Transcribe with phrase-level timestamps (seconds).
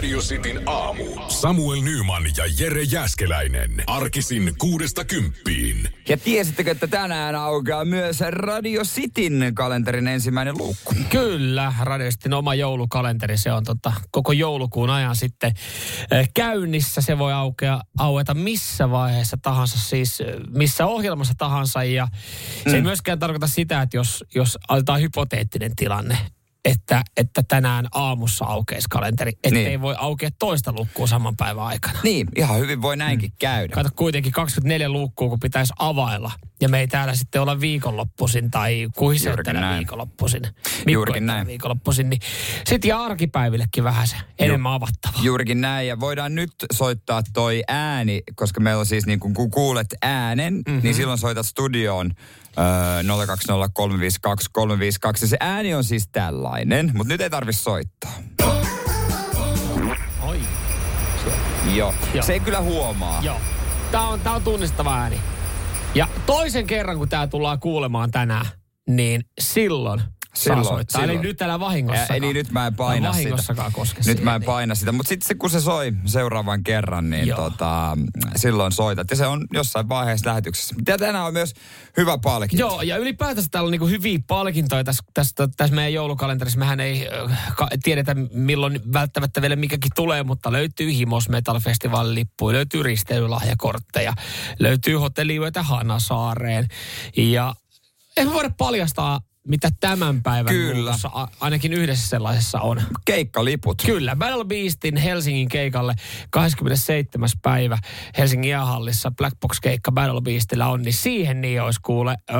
[0.00, 1.04] Radio Cityn aamu.
[1.28, 3.70] Samuel Nyman ja Jere Jäskeläinen.
[3.86, 5.88] Arkisin kuudesta kymppiin.
[6.08, 10.94] Ja tiesittekö, että tänään aukeaa myös Radio Cityn kalenterin ensimmäinen luukku?
[11.08, 15.52] Kyllä, Radio Cityn oma joulukalenteri, se on tota, koko joulukuun ajan sitten
[16.12, 17.00] äh, käynnissä.
[17.00, 21.84] Se voi aukea, aueta missä vaiheessa tahansa, siis äh, missä ohjelmassa tahansa.
[21.84, 22.08] Ja
[22.70, 26.18] se ei myöskään tarkoita sitä, että jos, jos aletaan hypoteettinen tilanne,
[26.64, 29.80] että, että tänään aamussa aukeisi kalenteri, ettei Niin.
[29.80, 31.98] voi aukea toista lukkua saman päivän aikana.
[32.02, 33.74] Niin, ihan hyvin voi näinkin käydä.
[33.74, 36.32] Kato kuitenkin 24 luukkua, kun pitäisi availla.
[36.60, 39.76] Ja me ei täällä sitten olla viikonloppuisin tai kuhiseutena näin.
[39.78, 40.42] viikonloppuisin.
[40.86, 41.46] Juurikin näin.
[41.46, 42.10] Viikonloppuisin.
[42.10, 42.20] Niin
[42.66, 45.20] sitten ja arkipäivillekin vähän se enemmän avattavaa.
[45.22, 49.50] Juurikin näin, ja voidaan nyt soittaa toi ääni, koska meillä on siis niin kun, kun
[49.50, 50.80] kuulet äänen, mm-hmm.
[50.82, 52.10] niin silloin soitat studioon
[52.60, 55.26] öö, 020352352.
[55.26, 58.12] Se ääni on siis tällainen, mutta nyt ei tarvi soittaa.
[60.22, 60.40] Oi.
[61.74, 61.94] Joo.
[62.14, 62.24] Joo.
[62.24, 63.22] Se ei kyllä huomaa.
[63.22, 63.40] Joo.
[63.90, 65.20] Tää on, tää on tunnistava ääni.
[65.94, 68.46] Ja toisen kerran, kun tää tullaan kuulemaan tänään,
[68.88, 70.00] niin silloin,
[70.34, 71.00] Silloin, soittaa.
[71.00, 71.18] silloin.
[71.18, 72.16] Eli nyt älä vahingossakaan.
[72.16, 73.70] Ä, niin nyt mä en paina Älä sitä.
[73.72, 74.46] koske Nyt siihen, mä en niin.
[74.46, 77.38] paina sitä, mutta sitten se, kun se soi seuraavan kerran, niin Joo.
[77.50, 77.98] tota,
[78.36, 79.10] silloin soitat.
[79.10, 80.74] Ja se on jossain vaiheessa lähetyksessä.
[80.88, 81.54] Ja tänään on myös
[81.96, 82.66] hyvä palkinto.
[82.66, 86.58] Joo, ja ylipäätänsä täällä on niinku hyviä palkintoja tässä, tässä, tässä meidän joulukalenterissa.
[86.58, 92.14] Mehän ei äh, ka- tiedetä, milloin välttämättä vielä mikäkin tulee, mutta löytyy Himos Metal Festivalin
[92.14, 94.12] lippuja, löytyy risteilylahjakortteja,
[94.58, 96.68] löytyy hotelliyötä Hanasaareen.
[97.16, 97.54] Ja
[98.16, 100.84] ei me voida paljastaa, mitä tämän päivän Kyllä.
[100.84, 102.82] luukussa a- ainakin yhdessä sellaisessa on.
[103.04, 103.82] Keikkaliput.
[103.86, 105.94] Kyllä, Battle Beastin Helsingin keikalle
[106.30, 107.28] 27.
[107.42, 107.78] päivä
[108.18, 112.34] Helsingin jäähallissa Black Box keikka Battle Beastillä on, niin siihen niin olisi kuule ö,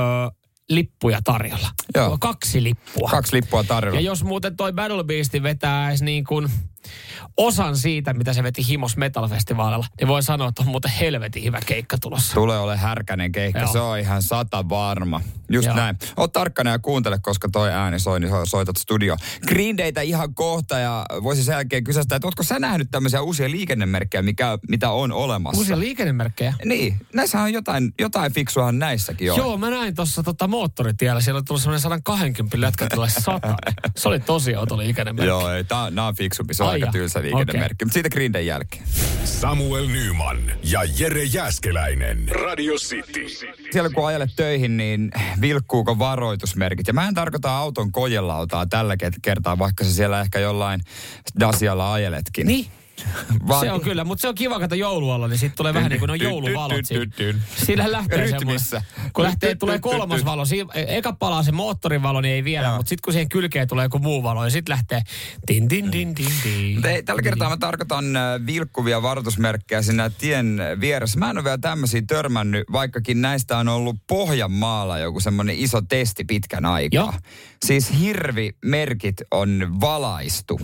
[0.68, 1.68] lippuja tarjolla.
[1.94, 2.16] Joo.
[2.20, 3.08] Kaksi lippua.
[3.10, 4.00] Kaksi lippua tarjolla.
[4.00, 6.48] Ja jos muuten toi Battle Beast vetää edes niin kuin
[7.36, 11.44] osan siitä, mitä se veti Himos Metal Festivalilla, niin voi sanoa, että on muuten helvetin
[11.44, 12.34] hyvä keikka tulossa.
[12.34, 13.72] Tulee ole härkänen keikka, Joo.
[13.72, 15.20] se on ihan sata varma.
[15.52, 15.76] Just Joo.
[15.76, 15.98] näin.
[16.16, 19.16] Oot tarkkana ja kuuntele, koska toi ääni soi, niin so- soitat studio.
[19.46, 23.50] Green Daytä ihan kohta ja voisi sen jälkeen kysästä, että ootko sä nähnyt tämmöisiä uusia
[23.50, 25.58] liikennemerkkejä, mikä, mitä on olemassa?
[25.58, 26.54] Uusia liikennemerkkejä.
[26.64, 29.38] Niin, näissä on jotain, jotain fiksuahan näissäkin on.
[29.38, 31.20] Joo, mä näin tuossa tota moottoritiellä.
[31.20, 33.56] Siellä tullut semmoinen 120 lätkä tulee 100.
[33.96, 35.28] Se oli tosi outo liikennemerkki.
[35.28, 37.84] Joo, ei, tää, nää on fiksumpi, se on aika tylsä liikennemerkki.
[37.84, 38.82] Mutta siitä Green Day jälkeen.
[39.24, 42.28] Samuel Nyman ja Jere Jäskeläinen.
[42.28, 43.26] Radio City.
[43.70, 45.10] Siellä kun ajelet töihin, niin
[45.40, 46.86] vilkkuuko varoitusmerkit?
[46.86, 50.80] Ja mä en tarkoita auton kojelautaa tällä kertaa, vaikka se siellä ehkä jollain
[51.40, 52.46] Dasialla ajeletkin.
[52.46, 52.66] Niin.
[53.48, 56.00] Vaan- Se on kyllä, mutta se on kiva, että joulualla, niin sitten tulee vähän niin
[56.00, 57.06] kuin on jouluvalot siinä.
[57.66, 58.82] Siinä lähtee Rytmissä.
[59.12, 60.44] Kun lähtee, tulee kolmas valo.
[60.44, 63.98] Siinä, eka palaa se moottorivalo, niin ei vielä, mutta sitten kun siihen kylkeen tulee joku
[63.98, 65.02] muu valo, ja sitten lähtee
[65.48, 67.04] din din din din din.
[67.04, 71.18] Tällä kertaa mä tarkoitan äh, vilkkuvia varoitusmerkkejä siinä tien vieressä.
[71.18, 76.24] Mä en ole vielä tämmöisiä törmännyt, vaikkakin näistä on ollut Pohjanmaalla joku semmoinen iso testi
[76.24, 77.00] pitkän aikaa.
[77.00, 77.12] Joo.
[77.66, 80.60] Siis hirvimerkit on valaistu.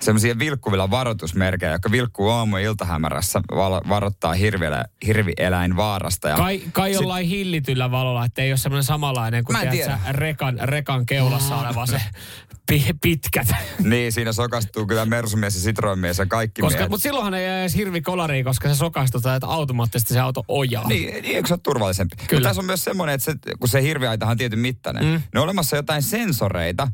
[0.00, 3.40] Semmoisia vilkkuvilla varoitusmerkkejä, jotka vilkkuu aamu- ja iltahämärässä
[3.88, 6.28] varoittaa hirvielä, hirvieläin vaarasta.
[6.28, 9.98] Ja Kai, kai jollain hillityllä valolla, että ei ole semmoinen samanlainen kuin tiedät, tiedä.
[10.10, 12.00] rekan, rekan keulassa oleva se
[12.66, 13.48] pi, pitkät.
[13.78, 16.90] Niin, siinä sokastuu kyllä Mersumies ja Citroenmies ja kaikki Koska, miehet.
[16.90, 20.88] mutta silloinhan ei edes hirvi kolariin, koska se sokastuttaa, että automaattisesti se auto ojaa.
[20.88, 22.16] Niin, niin eikö se ole turvallisempi?
[22.16, 22.48] Mutta Kyllä.
[22.48, 25.08] tässä on myös semmoinen, että se, kun se hirviaitahan on tietyn mittainen, mm.
[25.08, 26.88] niin on olemassa jotain sensoreita,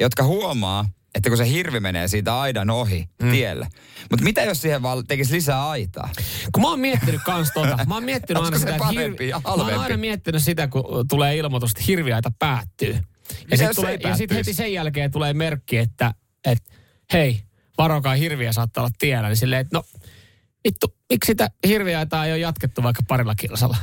[0.00, 0.84] jotka huomaa,
[1.14, 3.30] että kun se hirvi menee siitä aidan ohi mm.
[3.30, 3.68] tielle.
[4.10, 6.10] Mutta mitä jos siihen vaan tekisi lisää aitaa?
[6.52, 9.78] Kun mä oon miettinyt kans tota, mä oon miettinyt aina sitä, parempi ja mä oon
[9.78, 12.98] aina miettinyt sitä, kun tulee ilmoitus, että hirviaita päättyy.
[13.50, 16.14] Ja sitten tulee, sit heti sen jälkeen tulee merkki, että,
[16.44, 16.72] että
[17.12, 17.40] hei,
[17.78, 19.28] varokaa hirviä saattaa olla tiellä.
[19.28, 19.84] Niin silleen, että no
[20.64, 23.76] vittu, miksi sitä hirviaitaa ei ole jatkettu vaikka parilla kilsalla?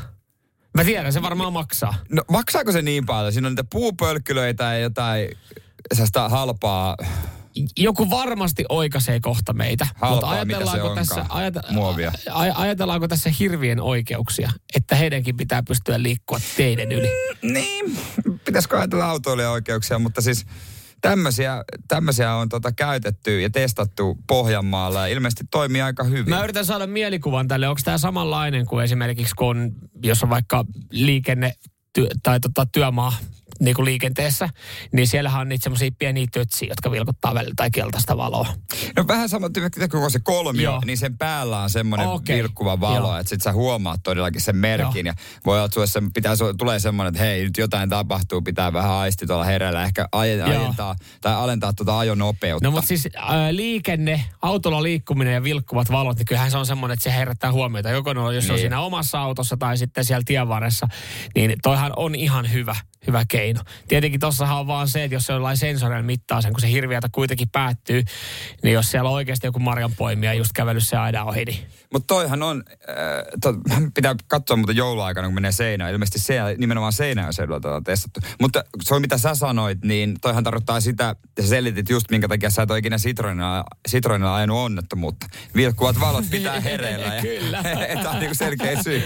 [0.77, 1.93] Mä tiedän, se varmaan maksaa.
[2.09, 3.33] No maksaako se niin paljon?
[3.33, 5.29] Siinä on niitä puupölkkylöitä ja jotain
[5.93, 6.97] sellaista halpaa.
[7.77, 9.87] Joku varmasti oikaisee kohta meitä.
[9.95, 10.95] Halpaa, se onkaan.
[10.95, 12.11] tässä, ajate- Muovia.
[12.29, 17.09] aj- ajatellaanko tässä hirvien oikeuksia, että heidänkin pitää pystyä liikkua teidän yli?
[17.41, 17.97] Niin,
[18.45, 20.45] pitäisikö ajatella autoilijan oikeuksia, mutta siis
[21.01, 26.29] tämmöisiä, tämmöisiä on tota käytetty ja testattu Pohjanmaalla ja ilmeisesti toimii aika hyvin.
[26.29, 27.67] Mä yritän saada mielikuvan tälle.
[27.67, 29.71] Onko tämä samanlainen kuin esimerkiksi, kun
[30.03, 31.53] jos on vaikka liikenne
[31.99, 33.13] ty- tai tota, työmaa
[33.59, 34.49] niin kuin liikenteessä,
[34.91, 38.47] niin siellähän on niitä semmoisia pieniä tötsiä, jotka vilkuttaa välillä tai keltaista valoa.
[38.95, 40.81] No vähän sama tyyppi kuin se kolmio, Joo.
[40.85, 42.37] niin sen päällä on semmoinen Okei.
[42.37, 43.17] vilkkuva valo, Joo.
[43.17, 45.05] että sit sä huomaat todellakin sen merkin.
[45.05, 45.13] Ja
[45.45, 48.91] voi olla, että sulle se pitää, tulee semmoinen, että hei, nyt jotain tapahtuu, pitää vähän
[48.91, 50.49] aisti tuolla hereillä, ehkä aj- Joo.
[50.49, 52.67] ajentaa tai alentaa tuota ajonopeutta.
[52.67, 56.93] No mutta siis äh, liikenne, autolla liikkuminen ja vilkkuvat valot, niin kyllähän se on semmoinen,
[56.93, 57.89] että se herättää huomiota.
[57.89, 58.53] Joko ne on, jos niin.
[58.53, 60.87] on siinä omassa autossa tai sitten siellä tien varressa,
[61.35, 62.75] niin toihan on ihan hyvä,
[63.07, 63.46] hyvä keino.
[63.87, 67.09] Tietenkin tossahan on vaan se, että jos se jollain sensorilla mittaa sen, kun se hirviötä
[67.11, 68.03] kuitenkin päättyy,
[68.63, 72.43] niin jos siellä on oikeasti joku marjanpoimija just kävellyt se aina ohi, niin Mutta toihan
[72.43, 72.95] on, äh,
[73.41, 73.53] to,
[73.95, 75.91] pitää katsoa muuten jouluaikana, kun menee seinään.
[75.91, 78.19] Ilmeisesti se, nimenomaan seinään seudulla tätä on testattu.
[78.41, 82.27] Mutta se on mitä sä sanoit, niin toihan tarkoittaa sitä, ja sä selitit just minkä
[82.27, 82.97] takia sä et ole ikinä
[83.89, 85.27] Citroenilla ajanut onnettomuutta.
[85.55, 87.15] Vilkkuvat valot pitää hereillä.
[87.15, 87.63] Ja, Kyllä.
[87.93, 89.01] Tämä on niinku selkeä syy.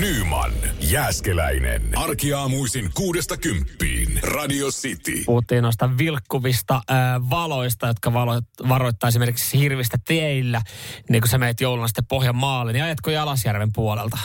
[0.00, 1.82] Nyman, Jääskeläinen.
[1.96, 4.20] Arkiaamuisin kuudesta kymppiin.
[4.22, 5.22] Radio City.
[5.26, 10.62] puhuttiin noista vilkkuvista ää, valoista, jotka valo, varoittaa esimerkiksi hirvistä teillä,
[11.08, 14.18] niin kun sä meet jouluna sitten Pohjanmaalle, niin ajatko Jalasjärven puolelta?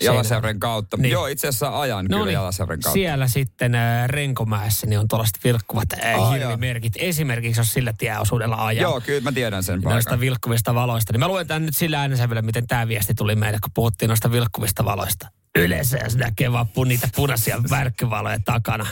[0.00, 0.96] Jalasjärven kautta.
[0.96, 1.12] Niin.
[1.12, 2.92] Joo, itse asiassa ajan No kyllä niin, Jalasjärven kautta.
[2.94, 6.92] siellä sitten äh, Renkomäessä niin on tuollaiset vilkkuvat äh, hirvimerkit.
[6.96, 8.82] Esimerkiksi jos sillä tieosuudella ajaa.
[8.82, 10.20] Joo, kyllä mä tiedän sen Noista paikan.
[10.20, 11.12] vilkkuvista valoista.
[11.12, 14.30] Niin mä luen tämän nyt sillä äänensävyllä, miten tämä viesti tuli meille, kun puhuttiin noista
[14.32, 15.28] vilkkuvista valoista.
[15.58, 18.86] Yleensä jos näkee vaan niitä punaisia värkkyvaloja takana.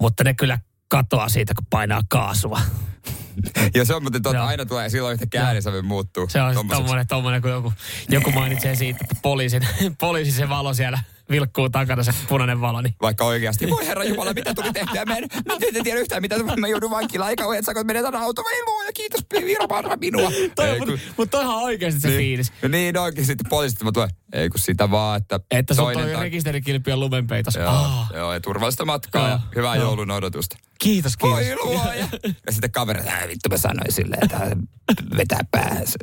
[0.00, 2.60] Mutta ne kyllä katoaa siitä, kun painaa kaasua.
[3.74, 6.28] Ja se on muuten totta, aina tulee silloin yhtäkkiä äänisävy muuttuu.
[6.28, 7.72] Se on tommonen, tommonen, kun joku,
[8.08, 9.62] joku mainitsee siitä, että poliisin,
[10.00, 10.98] poliisin se valo siellä
[11.30, 12.80] vilkkuu takana, se punainen valo.
[12.80, 15.04] Niin Vaikka oikeasti, voi herra Jumala, mitä tuli tehtyä?
[15.04, 18.14] Mä en, mä en tiedä yhtään, mitä mä joudun vankilaan, eikä ole, että sä menetän
[18.16, 20.30] auto, ei luoja, kiitos, Virmaara minua.
[20.54, 22.52] toi, mutta kun- mut toihan on oikeasti se niin, fiilis.
[22.68, 26.20] Niin onkin sitten poliisit, mä tulee, ei kun sitä vaan, että, Että sun toi tai-
[26.20, 27.54] rekisterikilpi on lumenpeitos.
[27.54, 30.56] Joo, Ah, joo, ja turvallista matkaa Joo, ja hyvää joulun odotusta.
[30.82, 31.38] Kiitos, kiitos.
[31.38, 32.08] Voi luoja.
[32.46, 34.56] Ja sitten kaveri, että "Ää, vittu mä sanoin silleen, että
[35.16, 35.98] vetää päähänsä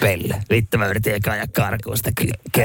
[0.00, 0.42] pelle.
[0.50, 2.64] Vittu mä yritin eka ajaa karkuun sitä kykkää.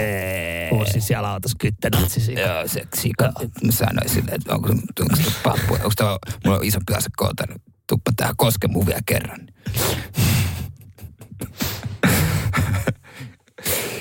[0.70, 2.42] Puussi siellä autossa kyttänatsi siinä.
[2.42, 3.32] Joo, se sika.
[3.66, 4.70] Mä sanoin silleen, että onko,
[5.00, 7.44] onko se pappu, onko tämä, mulla on isompi ase koota,
[7.90, 9.40] tuppa tää koske mun vielä kerran.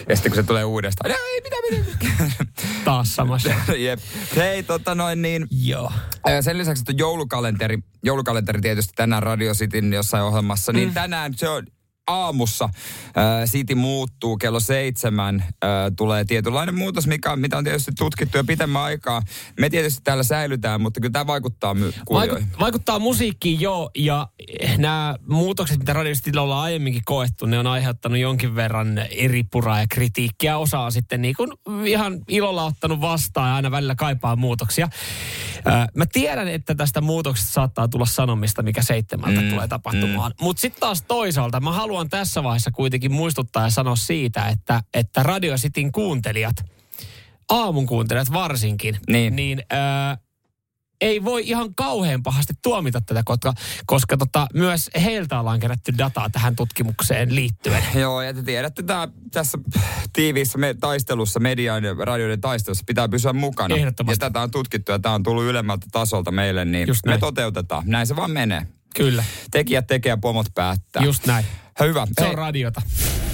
[0.08, 2.44] Ja sitten kun se tulee uudestaan, "No ei mitä mitä.
[2.84, 3.50] Taas samassa.
[3.76, 4.00] Jep.
[4.36, 5.92] Hei, tota noin niin, Joo.
[6.40, 11.66] Sen lisäksi, että joulukalenteri, joulukalenteri tietysti tänään Radio Cityn jossain ohjelmassa, niin tänään se on
[12.06, 12.68] aamussa.
[13.16, 15.44] Ää, City muuttuu kello seitsemän.
[15.62, 19.22] Ää, tulee tietynlainen muutos, mikä, mitä on tietysti tutkittu jo pitemmän aikaa.
[19.60, 22.48] Me tietysti täällä säilytään, mutta kyllä tämä vaikuttaa my- kuulijoihin.
[22.48, 24.28] Vaiku- vaikuttaa musiikkiin jo, ja
[24.78, 29.86] nämä muutokset, mitä radiostilla ollaan aiemminkin koettu, ne on aiheuttanut jonkin verran eri puraa ja
[29.90, 30.58] kritiikkiä.
[30.58, 31.50] Osa on sitten niin kuin
[31.86, 34.88] ihan ilolla ottanut vastaan ja aina välillä kaipaa muutoksia.
[35.66, 40.32] Ö, mä tiedän, että tästä muutoksesta saattaa tulla sanomista, mikä seitsemältä mm, tulee tapahtumaan.
[40.40, 40.44] Mm.
[40.44, 45.22] Mutta sitten taas toisaalta mä haluan tässä vaiheessa kuitenkin muistuttaa ja sanoa siitä, että, että
[45.22, 46.56] Radio Cityn kuuntelijat,
[47.50, 49.36] aamun kuuntelijat varsinkin, Niin.
[49.36, 49.76] niin ö,
[51.00, 53.54] ei voi ihan kauhean pahasti tuomita tätä, koska,
[53.86, 57.82] koska tota, myös heiltä ollaan kerätty dataa tähän tutkimukseen liittyen.
[58.00, 59.58] Joo, ja te tiedätte, tää, tässä
[60.12, 63.76] tiiviissä me, taistelussa, median ja radioiden taistelussa pitää pysyä mukana.
[63.76, 64.24] Ehdottomasti.
[64.24, 67.20] Ja tätä on tutkittu ja tämä on tullut ylemmältä tasolta meille, niin Just me näin.
[67.20, 67.82] toteutetaan.
[67.86, 68.66] Näin se vaan menee.
[68.96, 71.02] Kyllä, Tekijät tekee ja pomot päättää.
[71.02, 71.44] just näin.
[71.80, 72.06] Hyvä.
[72.06, 72.82] Se Hei, on radiota.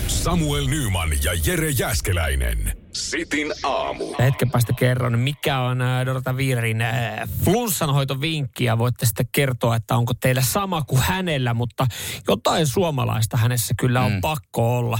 [0.06, 2.79] Samuel Nyman ja Jere Jäskeläinen.
[2.92, 4.04] Sitin aamu.
[4.18, 9.96] Hetken päästä kerron, mikä on äh, Dorota Viirin äh, flunssanhoitovinkki ja voitte sitten kertoa, että
[9.96, 11.86] onko teillä sama kuin hänellä, mutta
[12.28, 14.20] jotain suomalaista hänessä kyllä on mm.
[14.20, 14.98] pakko olla,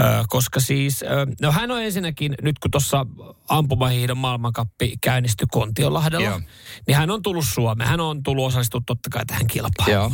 [0.00, 1.04] äh, koska siis,
[1.40, 3.06] no hän on ensinnäkin, nyt kun tuossa
[3.48, 6.40] ampumahiihdon maailmankappi käynnistyi Kontiolahdella, Joo.
[6.86, 9.92] niin hän on tullut Suomeen, hän on tullut osallistua totta kai tähän kilpailuun.
[9.92, 10.12] Joo.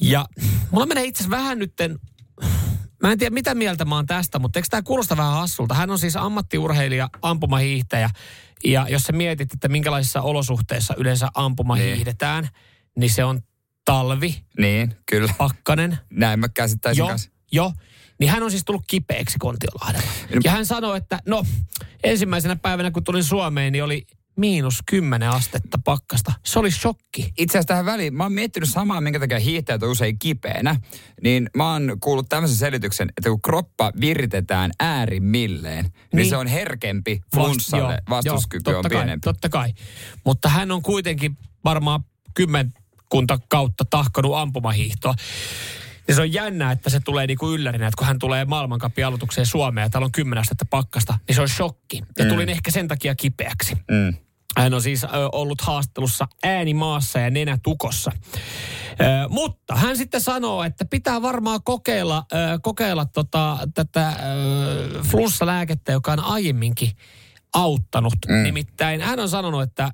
[0.00, 0.26] Ja
[0.70, 1.98] mulla menee itse asiassa vähän nytten,
[3.02, 5.74] mä en tiedä mitä mieltä mä oon tästä, mutta eikö tämä kuulosta vähän hassulta?
[5.74, 8.10] Hän on siis ammattiurheilija, ampumahiihtäjä.
[8.64, 11.94] Ja jos sä mietit, että minkälaisissa olosuhteissa yleensä ampuma Niin.
[11.94, 12.48] hiihdetään,
[12.96, 13.40] niin se on
[13.84, 15.34] talvi, Niin, kyllä.
[15.38, 15.98] pakkanen.
[16.10, 17.16] Näin mä käsittäisin Joo,
[17.52, 17.72] joo.
[18.20, 20.10] Niin hän on siis tullut kipeäksi Kontiolahdella.
[20.44, 21.44] Ja hän sanoi, että no
[22.04, 24.06] ensimmäisenä päivänä kun tulin Suomeen, niin oli
[24.36, 26.32] miinus 10 astetta pakkasta.
[26.44, 27.32] Se oli shokki.
[27.38, 30.76] Itse asiassa tähän väliin, mä oon miettinyt samaa, minkä takia hiihtäjät on usein kipeänä.
[31.22, 36.28] Niin mä oon kuullut tämmöisen selityksen, että kun kroppa viritetään äärimmilleen, niin, Niin.
[36.28, 37.92] se on herkempi Vast- flunssalle.
[37.92, 39.24] joo, Vastuskyky joo, on kai, pienempi.
[39.24, 39.72] Totta kai.
[40.24, 42.72] Mutta hän on kuitenkin varmaan kymmen
[43.08, 45.14] kunta kautta tahkonut ampumahiihtoa.
[46.08, 49.46] Ja se on jännä, että se tulee niinku yllärinä, että kun hän tulee maailmankapin aloitukseen
[49.46, 52.02] Suomeen ja täällä on 10 astetta pakkasta, niin se on shokki.
[52.18, 53.74] Ja tulin ehkä sen takia kipeäksi.
[53.90, 54.14] Mm.
[54.56, 58.12] Hän on siis ollut haastattelussa ääni maassa ja nenä tukossa.
[59.00, 65.92] Ö, mutta hän sitten sanoo, että pitää varmaan kokeilla, ö, kokeilla tota, tätä ö, flussalääkettä,
[65.92, 66.90] joka on aiemminkin
[67.54, 68.14] auttanut.
[68.28, 68.42] Mm.
[68.42, 69.90] Nimittäin hän on sanonut, että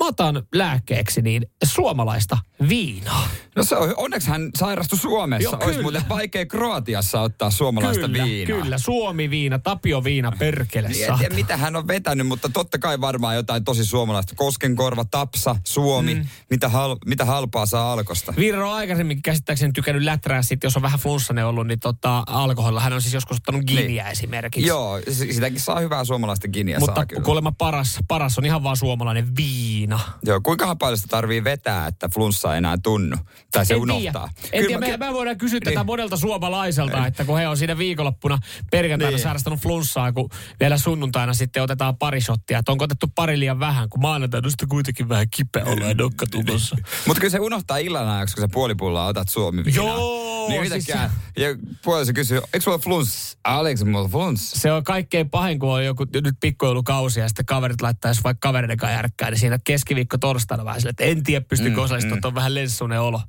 [0.00, 2.38] mä otan lääkkeeksi niin suomalaista
[2.68, 3.28] viinaa.
[3.56, 5.56] No se on, onneksi hän sairastui Suomessa.
[5.56, 8.62] Joo, Olisi muuten vaikea Kroatiassa ottaa suomalaista kyllä, viinaa.
[8.62, 8.78] kyllä.
[8.78, 13.64] Suomi-viina, Tapio-viina, perkele Niin, En tiedä, mitä hän on vetänyt, mutta totta kai varmaan jotain
[13.64, 14.34] tosi suomalaista.
[14.36, 16.14] Koskenkorva, Tapsa, Suomi.
[16.14, 16.26] Mm.
[16.50, 18.34] Mitä, hal, mitä halpaa saa alkosta?
[18.36, 22.80] Virro on aikaisemminkin käsittääkseni tykännyt läträä sit, jos on vähän flunssainen ollut, niin tota, alkoholilla.
[22.80, 24.12] Hän on siis joskus ottanut giniä niin.
[24.12, 24.66] esimerkiksi.
[24.66, 27.22] Joo, sitäkin saa hyvää suomalaista giniä Mutta saa kyllä.
[27.22, 29.85] kuulemma paras, paras on ihan vaan suomalainen viina.
[30.26, 33.16] Joo, kuinka paljon sitä tarvii vetää, että flunssa ei enää tunnu?
[33.52, 34.28] Tai se en unohtaa?
[34.42, 34.48] Tiedä.
[34.52, 35.86] En tiedä, me, me voidaan kysyä tätä Niin.
[35.86, 38.38] monelta suomalaiselta, että kun he on siinä viikonloppuna
[38.70, 39.22] perjantaina Niin.
[39.22, 42.58] sairastanut flunssaa, kun vielä sunnuntaina sitten otetaan pari shottia.
[42.58, 46.76] Että onko otettu pari liian vähän, kun maanantaina sitten kuitenkin vähän kipeä olla ja nokkatulossa.
[47.06, 50.88] Mutta kyllä se unohtaa illan ajaksi, kun sä puolipullaa otat suomi Joo, Niin siis.
[50.88, 51.46] Ja
[51.84, 53.36] puoliso kysyy, eikö sulla flunss?
[53.44, 54.50] Alex, mulla flunss.
[54.52, 58.48] Se on kaikkein pahin, kun on joku nyt pikkujoulukausi ja sitten kaverit laittaa, jos vaikka
[58.48, 62.20] kavereiden kanssa järkkää, niin siinä keskiviikko torstaina vähän sille, että en tiedä pystyykö mm, osallistumaan,
[62.22, 62.26] mm.
[62.26, 63.20] on vähän lenssunen olo.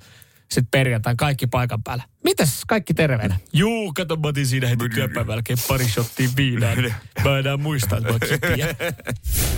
[0.42, 2.04] Sitten perjantain kaikki paikan päällä.
[2.24, 3.40] Mitäs kaikki terveenä?
[3.54, 6.76] Juu, kato mä otin siinä heti työpäivän jälkeen pari shottia viinaa.
[7.24, 8.18] Mä enää muista, että mä.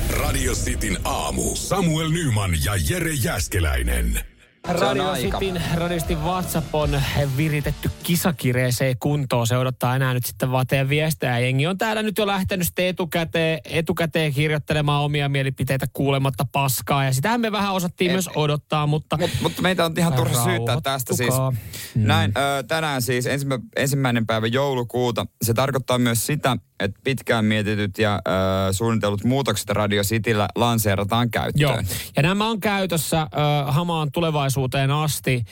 [0.10, 1.56] Radio Cityn aamu.
[1.56, 4.29] Samuel Nyman ja Jere Jäskeläinen.
[4.68, 5.16] Radio.
[5.16, 7.02] Cityn radistin WhatsApp on
[7.38, 9.48] viritetty kisakireeseen kuntoon.
[9.48, 11.40] Se odottaa enää nyt sitten vaan teidän viestejä.
[11.40, 17.06] Jengi on täällä nyt jo lähtenyt sitten etukäteen, etukäteen kirjoittelemaan omia mielipiteitä kuulematta paskaa.
[17.06, 19.18] Ja sitähän me vähän osattiin Et- myös odottaa, mutta...
[19.18, 21.30] Mut, mutta meitä on ihan turha syyttää tästä siis.
[21.30, 21.70] Rauhoittukaa.
[21.96, 25.26] Näin, ö, tänään siis ensimmä, ensimmäinen päivä joulukuuta.
[25.42, 28.22] Se tarkoittaa myös sitä, että pitkään mietityt ja
[28.70, 31.86] ö, suunnitellut muutokset Radio Cityllä lanseerataan käyttöön.
[31.86, 33.28] Joo, ja nämä on käytössä ö,
[33.72, 34.12] hamaan
[34.50, 35.46] tulevaisuuteen asti,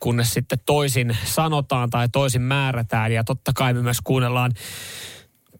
[0.00, 3.12] kunnes sitten toisin sanotaan tai toisin määrätään.
[3.12, 4.52] Ja totta kai me myös kuunnellaan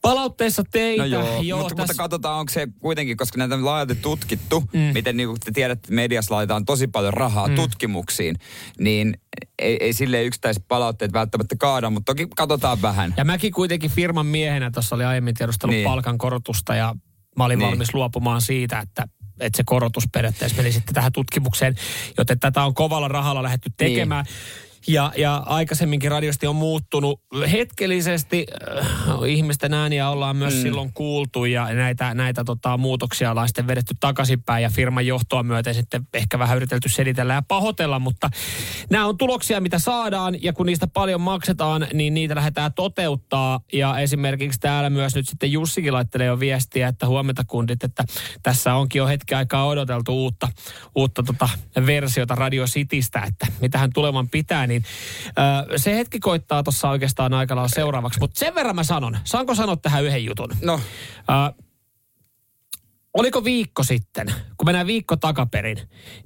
[0.03, 1.03] palautteessa teitä.
[1.03, 4.61] No joo, joo mutta, mutta tässä- katsotaan, onko se kuitenkin, koska näitä on laajalti tutkittu,
[4.73, 4.81] mm.
[4.81, 7.55] miten niin kuin te tiedätte, mediassa laitetaan tosi paljon rahaa mm.
[7.55, 8.37] tutkimuksiin,
[8.79, 9.21] niin
[9.59, 13.15] ei, ei sille yksittäiset palautteet välttämättä kaada, mutta toki katsotaan vähän.
[13.17, 15.85] Ja mäkin kuitenkin firman miehenä tuossa oli aiemmin tiedustellut niin.
[15.85, 15.91] Niin.
[15.91, 16.95] palkankorotusta ja
[17.37, 17.59] mä olin.
[17.59, 17.69] Niin.
[17.69, 19.09] valmis luopumaan siitä, että
[19.41, 21.75] että se korotus periaatteessa meni sitten tähän tutkimukseen,
[22.19, 24.25] joten tätä on kovalla rahalla lähdetty tekemään.
[24.25, 24.35] Niin.
[24.89, 27.21] Ja, ja aikaisemminkin radiosti on muuttunut
[27.53, 28.47] hetkellisesti.
[28.79, 28.87] Äh,
[29.29, 30.63] ihmisten ääniä ollaan myös mm.
[30.63, 35.75] silloin kuultu ja näitä, näitä tota, muutoksia ollaan sitten vedetty takaisinpäin ja firman johtoa myöten
[35.75, 38.31] sitten ehkä vähän yritelty selitellä ja pahoitella, mutta
[38.91, 43.99] nämä on tuloksia, mitä saadaan ja kun niistä paljon maksetaan, niin niitä lähdetään toteuttaa ja
[43.99, 48.05] esimerkiksi täällä myös nyt sitten Jussikin laittelee jo viestiä, että huomenta kundit, että
[48.43, 50.49] tässä onkin jo hetki aikaa odoteltu uutta,
[50.95, 51.49] uutta tota
[51.87, 57.57] versiota Radio Citystä, että mitähän tulevan pitää, niin ö, se hetki koittaa tuossa oikeastaan aika
[57.57, 60.51] lailla seuraavaksi, mutta sen verran mä sanon, saanko sanoa tähän yhden jutun?
[60.63, 60.81] No,
[61.19, 61.63] Ö,
[63.15, 65.79] oliko viikko sitten, kun mennään viikko takaperin,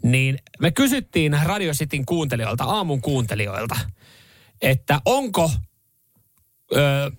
[0.02, 3.76] niin me kysyttiin Radio Cityn kuuntelijoilta, aamun kuuntelijoilta,
[4.62, 5.50] että onko
[6.76, 7.10] ö,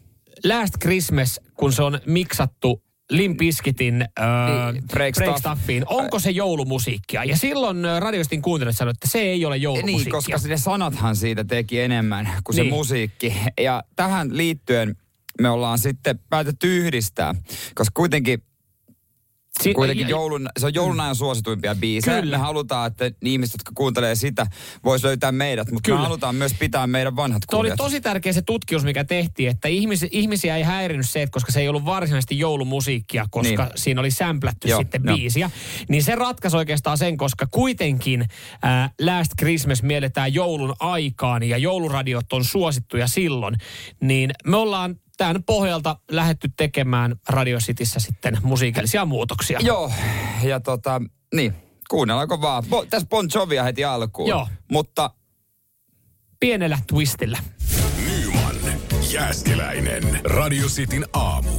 [0.44, 5.38] Last Christmas, kun se on miksattu Limpiskitin äh, Niin, break, Break.
[5.38, 7.24] Stuffiin, onko se joulumusiikkia?
[7.24, 10.04] Ja silloin ö, radiostin kuuntelijat sanoivat, että se ei ole joulumusiikkia.
[10.20, 12.66] niin, koska ne sanathan siitä teki enemmän kuin Niin.
[12.66, 13.34] se musiikki.
[13.62, 14.96] Ja tähän liittyen
[15.42, 17.36] me ollaan sitten päätetty yhdistää,
[17.76, 18.44] koska kuitenkin
[19.64, 22.22] Si- Kuitenkin joulun, se on joulun ajan suosituimpia biisejä.
[22.22, 22.38] Kyllä.
[22.38, 24.48] Me halutaan, että ihmiset, jotka kuuntelee sitä,
[24.84, 26.00] vois löytää meidät, mutta Kyllä.
[26.00, 27.78] me halutaan myös pitää meidän vanhat Tuo oli kuulijat.
[27.78, 31.60] tosi tärkeä se tutkimus, mikä tehtiin, että ihmis, ihmisiä ei häirinyt se, että koska se
[31.60, 33.72] ei ollut varsinaisesti joulumusiikkia, koska Niin.
[33.76, 35.16] siinä oli sämplätty Joo, sitten joo.
[35.18, 35.52] biisiä.
[35.90, 38.22] Niin se ratkaisi oikeastaan sen, koska kuitenkin
[38.66, 43.56] äh, Last Christmas mielletään joulun aikaan ja jouluradiot on suosittuja silloin.
[44.02, 49.60] Niin me ollaan tämän pohjalta lähetty tekemään Radio Cityssä sitten musiikillisia muutoksia.
[49.64, 49.92] Joo,
[50.44, 51.02] ja tota,
[51.34, 51.54] niin,
[51.90, 52.64] kuunnellaanko vaan.
[52.70, 54.30] Bo, tässä Bon Jovia heti alkuun.
[54.30, 54.48] Joo.
[54.72, 55.10] Mutta
[56.40, 57.40] Pienellä twistillä.
[58.06, 58.56] Nyman,
[59.14, 60.22] Jääskeläinen.
[60.24, 61.52] Radio Cityn aamu.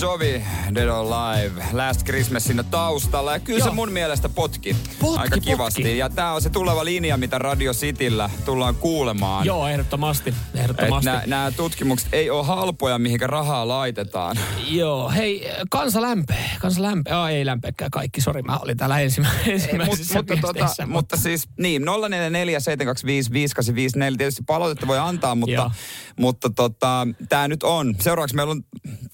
[0.00, 0.42] Jovi,
[0.74, 3.32] Dead or Alive, Last Christmas siinä taustalla.
[3.32, 3.68] Ja kyllä Joo.
[3.68, 5.82] se mun mielestä potki, Potki, aika kivasti.
[5.82, 5.98] potki.
[5.98, 9.46] Ja tää on se tuleva linja, mitä Radio Cityllä tullaan kuulemaan.
[9.46, 10.34] Joo, ehdottomasti.
[10.70, 11.30] Ehdottomasti.
[11.30, 14.36] Nämä tutkimukset ei ole halpoja, mihinkä rahaa laitetaan.
[14.68, 16.50] Joo, hei, kansa lämpee.
[16.60, 17.16] Kansa lämpee.
[17.16, 21.16] Oh, ei lämpeekään kaikki, sori, mä olin täällä ensimmä, Mut, ensimmäisessä mutta, tota, viesteissä, mutta
[21.16, 24.18] siis niin, 044 725 5854.
[24.18, 25.70] Tietysti palautetta voi antaa, mutta, Joo.
[26.18, 27.94] mutta tota, tämä nyt on.
[28.00, 28.62] Seuraavaksi meillä on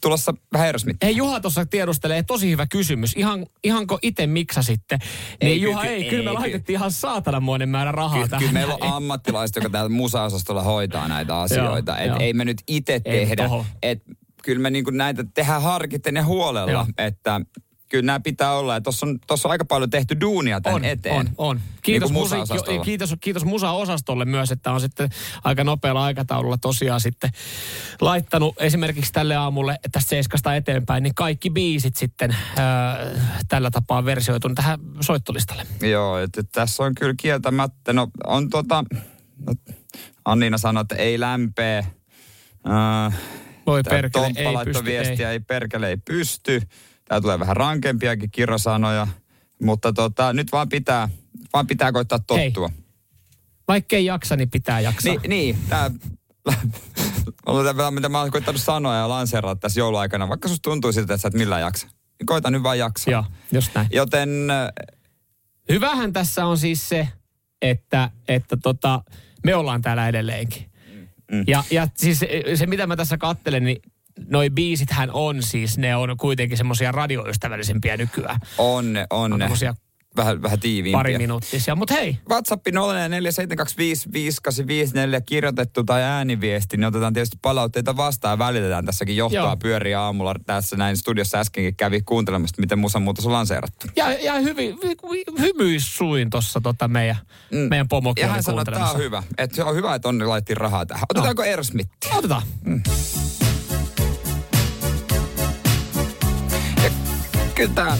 [0.02, 0.98] tulossa vähän Aerosmith.
[1.02, 3.12] Hei Juha tuossa tiedustelee, tosi hyvä kysymys.
[3.16, 4.98] Ihan, ihanko itse miksasitte?
[5.42, 8.28] Niin Ei, Juha, ky- ei, ei, kyllä me ky- laitettiin ihan saatananmoinen määrä rahaa Kyllä,
[8.28, 8.40] tähän.
[8.40, 11.92] kyllä meillä on ammattilaiset, joka täällä musaosastolla hoitaa näitä asioita.
[11.92, 12.16] Joo, Et joo.
[12.20, 13.48] ei me nyt itse tehdä.
[13.82, 14.02] Et
[14.42, 16.70] kyllä me niinku näitä tehdään harkitten ja huolella.
[16.72, 16.86] Joo.
[16.98, 17.40] Että
[17.88, 18.80] kyllä nämä pitää olla.
[18.80, 21.16] Tuossa on, tossa on aika paljon tehty duunia tämän on, eteen.
[21.16, 21.60] On, on.
[21.82, 22.84] Kiitos, Niin musiikki, musaosastolla.
[22.84, 25.08] kiitos, kiitos musa-osastolle myös, että on sitten
[25.44, 27.30] aika nopealla aikataululla tosiaan sitten
[28.00, 32.98] laittanut esimerkiksi tälle aamulle tästä seiskasta eteenpäin, niin kaikki biisit sitten ää,
[33.48, 35.66] tällä tapaa versioitun tähän soittolistalle.
[35.80, 37.92] Joo, että tässä on kyllä kieltämättä.
[37.92, 38.84] No on tota,
[39.46, 39.54] no,
[40.24, 41.78] Anniina sanoi, että ei lämpee.
[41.78, 43.14] Äh,
[43.66, 45.40] Voi perkele, Tomppa ei pysty, viestiä, ei.
[45.40, 46.62] perkele, ei pysty.
[47.08, 49.06] Tää tulee vähän rankempiakin kirosanoja.
[49.62, 51.08] Mutta tota, nyt vaan pitää,
[51.52, 52.70] vaan pitää koittaa tottua.
[53.68, 55.14] Vaikka ei jaksa, niin pitää jaksaa.
[55.14, 55.90] Niin, niin tää,
[57.90, 60.28] mitä mä oon koittanut sanoa ja lanseerata tässä jouluaikana.
[60.28, 61.86] Vaikka susta tuntuu siltä, että sä et millään jaksa.
[61.86, 63.12] Niin koita nyt vaan jaksaa.
[63.12, 63.88] Joo, just näin.
[63.92, 64.68] Joten äh,
[65.68, 67.08] Hyvähän tässä on siis se,
[67.62, 69.04] että, että tota,
[69.44, 70.70] me ollaan täällä edelleenkin.
[71.32, 71.44] Mm.
[71.46, 72.20] Ja, ja siis
[72.54, 73.82] se, mitä mä tässä kattelen, niin
[74.28, 78.40] noi biisithän on siis, ne on kuitenkin semmoisia radioystävällisempiä nykyään.
[78.58, 79.74] on on On
[80.16, 80.98] Vähän, vähän tiiviimpiä.
[80.98, 81.74] pari minuuttisia.
[81.76, 82.70] Mutta hei, WhatsApp 0447255854
[85.26, 89.56] kirjoitettu tai ääniviesti, niin otetaan tietysti palautteita vastaan ja välitetään tässäkin johtoa Joo.
[89.56, 90.34] pyöriä aamulla.
[90.46, 93.86] Tässä näin studiossa äskenkin kävi kuuntelemassa, miten musan muutos on lanseerattu.
[93.96, 94.78] ja, ja hyvin,
[95.38, 97.16] hymyis suin tuossa tota meidän,
[97.50, 97.58] mm.
[97.58, 99.22] meidän pomokin Ja hän sanoi, että tämä on hyvä.
[99.38, 101.04] Että se on hyvä, että Onni laitti rahaa tähän.
[101.10, 101.48] Otetaanko no.
[101.48, 101.90] Aerosmith?
[102.14, 102.42] Otetaan.
[107.54, 107.96] Kyllä tää,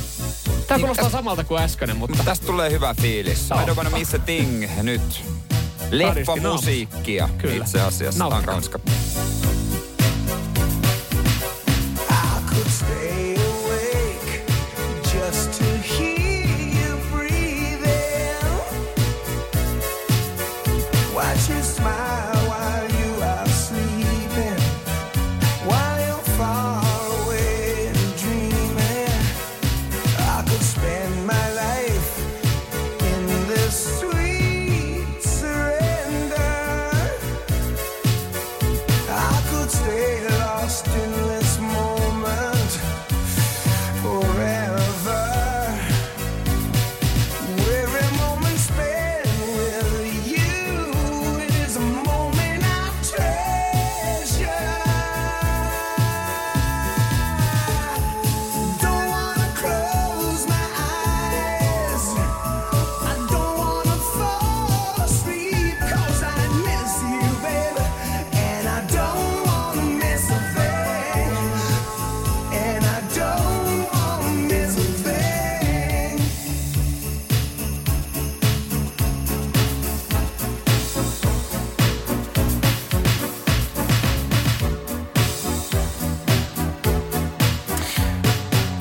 [0.67, 3.51] Tämä kuulostaa samalta kuin äskeinen, mutta tästä tulee hyvä fiilis.
[3.51, 3.61] Joo.
[3.61, 5.25] I don't wanna miss a thing nyt.
[5.91, 8.19] Leffa musiikkia itse asiassa.
[8.19, 8.81] Tämä on Nauttikaa.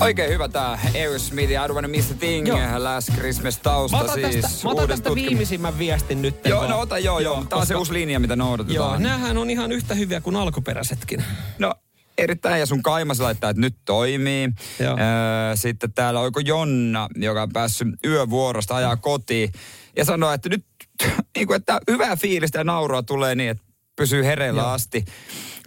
[0.04, 2.48] Oikein hyvä tää Aerosmith ja I don't wanna miss a thing.
[2.48, 2.58] Joo.
[2.78, 4.36] Last Christmas tausta Mä otan siis.
[4.36, 6.36] tästä, mä otan tästä tutkimus- viimeisimmän viestin nyt.
[6.46, 6.70] Joo, vaan.
[6.70, 7.46] no ota joo, joo.
[7.50, 8.76] Tää on se uusi linja, mitä noudatetaan.
[8.76, 11.24] Joo, näähän on ihan yhtä hyviä kuin alkuperäisetkin.
[11.60, 11.74] No
[12.18, 14.50] erittäin ja sun kaimas laittaa, että nyt toimii.
[14.80, 14.92] Joo.
[14.98, 19.52] Öö, sitten täällä oiko Jonna, joka on päässyt yövuorosta ajaa kotiin
[19.98, 20.66] ja sanoo, että nyt
[21.36, 23.64] niin kuin, että hyvää fiilistä ja naurua tulee niin, että
[23.96, 24.70] pysyy hereillä Joo.
[24.72, 25.06] asti.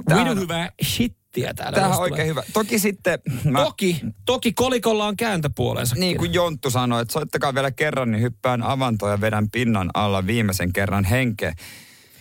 [0.09, 1.73] Tämähän on- hyvää shittiä täällä.
[1.75, 2.43] Tämähän jos on oikein hyvä.
[2.53, 5.95] Toki sitten, mä, Toki, toki kolikolla on kääntöpuolensa.
[5.95, 10.27] niin kuin Jonttu sanoi, että soittakaa vielä kerran, niin hyppään avantoon ja vedän pinnan alla
[10.27, 11.55] viimeisen kerran henkeä.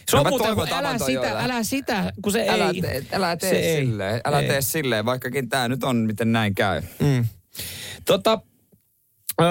[0.09, 2.81] Se on mä muuten, kun älä sitä, joilla- älä sitä, kun se Älä ei.
[2.81, 3.85] tee, älä tee se ei.
[3.85, 4.47] silleen, älä Ei.
[4.47, 6.81] tee silleen, vaikkakin tämä nyt on, miten näin käy.
[6.99, 7.25] Mm.
[8.05, 8.41] Tota,
[9.41, 9.45] ö,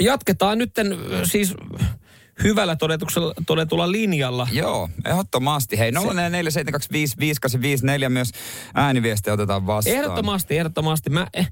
[0.00, 0.70] jatketaan nyt
[1.24, 1.54] siis
[2.42, 4.48] hyvällä todetuksella, todetulla linjalla.
[4.52, 5.78] Joo, ehdottomasti.
[5.78, 5.94] Hei, 0447255854
[8.08, 8.30] myös
[8.74, 9.96] ääniviestiä otetaan vastaan.
[9.96, 11.10] Ehdottomasti, ehdottomasti.
[11.10, 11.50] Mä, eh,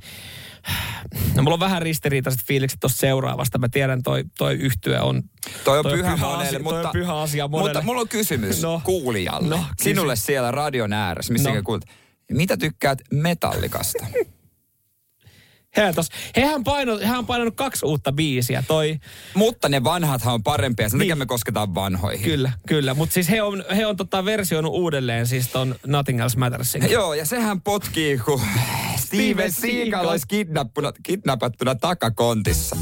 [1.35, 3.59] no, mulla on vähän ristiriitaiset fiilikset tuosta seuraavasta.
[3.59, 5.23] Mä tiedän, toi, toi yhtyö on...
[5.65, 7.73] Toi on toi pyhä, asia, monelle, toi mutta, on pyhä asia monelle.
[7.73, 8.81] mutta mulla on kysymys No.
[8.85, 9.49] kuulijalle.
[9.49, 9.91] No, kysy.
[9.91, 11.63] Sinulle siellä radion ääressä, missä no.
[11.63, 11.85] kuulet.
[12.33, 14.07] Mitä tykkäät metallikasta?
[15.95, 18.65] Tos, hehän, paino, hehän on painanut kaksi uutta biisiä.
[18.69, 18.99] Toi,
[19.35, 21.19] Mutta ne vanhathan on parempia, sen takia Niin.
[21.19, 22.25] me kosketaan vanhoihin.
[22.25, 22.95] kyllä, kyllä.
[22.95, 26.91] Mutta siis he on, he on tota versioinut uudelleen siis ton Nothing Else Mattersin.
[26.91, 28.41] Joo, ja sehän potkii, kun
[28.97, 32.77] Steven Seagal olisi kidnappuna, kidnappattuna takakontissa.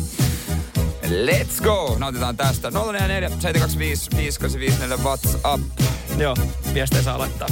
[1.02, 1.96] Let's go!
[1.98, 2.70] Nautitaan tästä.
[2.70, 5.62] 044 725 5854 WhatsApp.
[6.18, 6.36] Joo,
[6.74, 7.48] viestejä saa laittaa.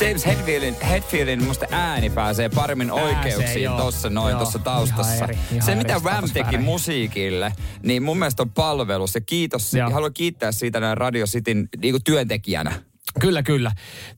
[0.00, 3.78] James Hetfieldin, Hetfieldin musta ääni pääsee paremmin Pääsee, oikeuksiin joo.
[3.78, 5.24] tossa noin Joo, tuossa ihan taustassa.
[5.24, 6.50] eri, ihan Se mitä Wham statusväreihin.
[6.50, 9.74] teki musiikille, niin mun mielestä on palvelus ja kiitos.
[9.74, 9.90] Joo.
[9.90, 12.72] Haluan kiittää siitä näin Radio Cityn niinku työntekijänä.
[13.20, 13.72] Kyllä, kyllä.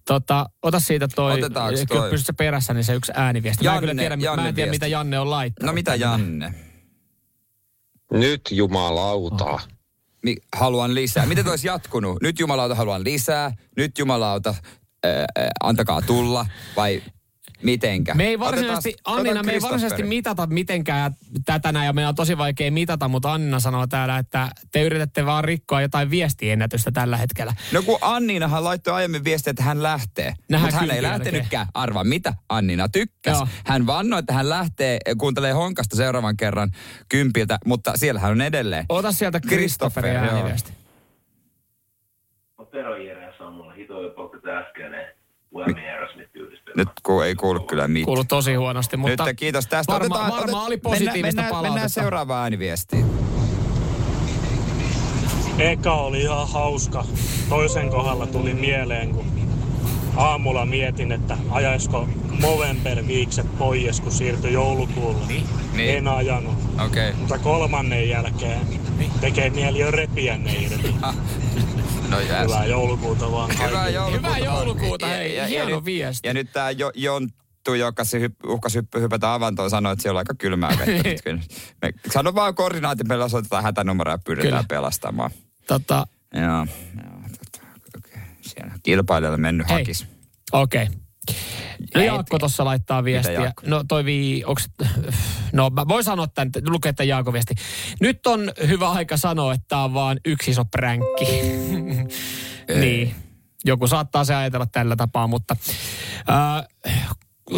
[0.07, 2.11] Tota, ota siitä toi, Otetaanko kyllä toi?
[2.11, 3.65] pysyt sä perässä, niin se yksi ääniviesti.
[3.65, 4.75] mä en kyllä Janne- tiedä, mä Janne en tiedä viesti.
[4.85, 5.67] mitä Janne on laittanut.
[5.67, 5.95] No mitä.
[5.95, 6.55] Janne?
[8.13, 9.61] Nyt jumalauta.
[10.23, 11.27] Mi- haluan lisää.
[11.27, 12.23] Miten toi olisi jatkunut?
[12.23, 13.53] Nyt jumalauta haluan lisää.
[13.77, 14.55] Nyt jumalauta
[15.05, 15.27] ää,
[15.63, 16.47] antakaa tulla.
[16.77, 17.03] Vai
[17.63, 18.15] mitenkä?
[18.15, 22.15] Me ei varsinaisesti, Otetaan- Annina, me ei varsinaisesti mitata mitenkään tätä näin, ja meidän on
[22.15, 27.17] tosi vaikea mitata, mutta Annina sanoo täällä, että te yritätte vaan rikkoa jotain viestiennätystä tällä
[27.17, 27.55] hetkellä.
[27.73, 30.35] No kun Anninahan laittoi aiemmin viestiä, että hän lähtee.
[30.49, 31.67] Nähdään Mutta hän ei lähtenytkään.
[31.75, 33.39] Arva mitä Annina tykkäsi.
[33.39, 33.49] Joo.
[33.67, 36.71] Hän vannoi, että hän lähtee, kuuntelee Honkasta seuraavan kerran
[37.09, 38.85] kympiltä, mutta siellä hän on edelleen.
[38.89, 39.41] Ota sieltä
[40.15, 40.35] joo.
[40.35, 40.73] ääniviesti.
[42.71, 45.07] Tero Jere ja Samulla hito jopa tätä äskeinen
[45.55, 46.73] Whammy Aerosmith yhdistelmä.
[46.83, 48.05] Nyt kun ei kuulu kyllä mitään.
[48.05, 49.93] Kuuluu tosi huonosti, mutta Nyt kiitos tästä.
[49.93, 51.73] varma, Otetaan- varmaan otet- oli positiivista mennään, mennään, palautetta.
[51.73, 53.07] mennään seuraavaan ääniviestiin.
[55.59, 57.05] Eka oli ihan hauska.
[57.49, 59.27] Toisen kohdalla tuli mieleen, kun
[60.17, 62.09] aamulla mietin, että ajaisiko
[62.41, 65.27] Movember viikset pois, kun siirtyi joulukuulle.
[65.27, 65.47] Niin.
[65.97, 66.55] En ajanut.
[66.87, 67.09] Okei.
[67.09, 67.21] Okay.
[67.21, 68.61] Mutta kolmannen jälkeen
[69.21, 70.95] tekee mieli jo repiä ne irti.
[72.11, 72.47] No jääs.
[72.47, 73.91] Hyvää joulukuuta vaan Hyvää kaikille.
[73.91, 74.29] joulukuuta.
[74.29, 76.29] Hyvää joulukuuta, Ja- hei, ja- ja hieno nyt- viesti.
[76.29, 80.17] Ja nyt tää jo, Jonttu, joka se hyp, uhkas hyppy, hypätä avantoon, sanoi, että siellä
[80.17, 81.33] on aika kylmää vettä.
[81.83, 84.65] Me, sano vaan koordinaatin, meillä osoitetaan hätänumero ja pyydetään Kyllä.
[84.69, 85.31] pelastamaan.
[85.67, 87.67] Tota, Joo, joo tota,
[87.99, 88.23] okay.
[88.41, 89.77] Siellä kilpailijalle mennyt Hei.
[89.79, 90.07] hakis.
[90.53, 90.83] okei.
[90.83, 90.95] Okay.
[91.95, 93.33] No Jaakko tuossa laittaa viestiä.
[93.33, 93.63] Jaakko?
[93.67, 94.69] No toi vii, onks,
[95.53, 97.55] no mä voin sanoa tämän, lukee tämän Jaakon viesti.
[98.01, 101.25] Nyt on hyvä aika sanoa, että tämä on vaan yksi iso pränkki.
[102.81, 103.15] niin.
[103.65, 105.57] Joku saattaa se ajatella tällä tapaa, mutta
[106.31, 106.67] äh,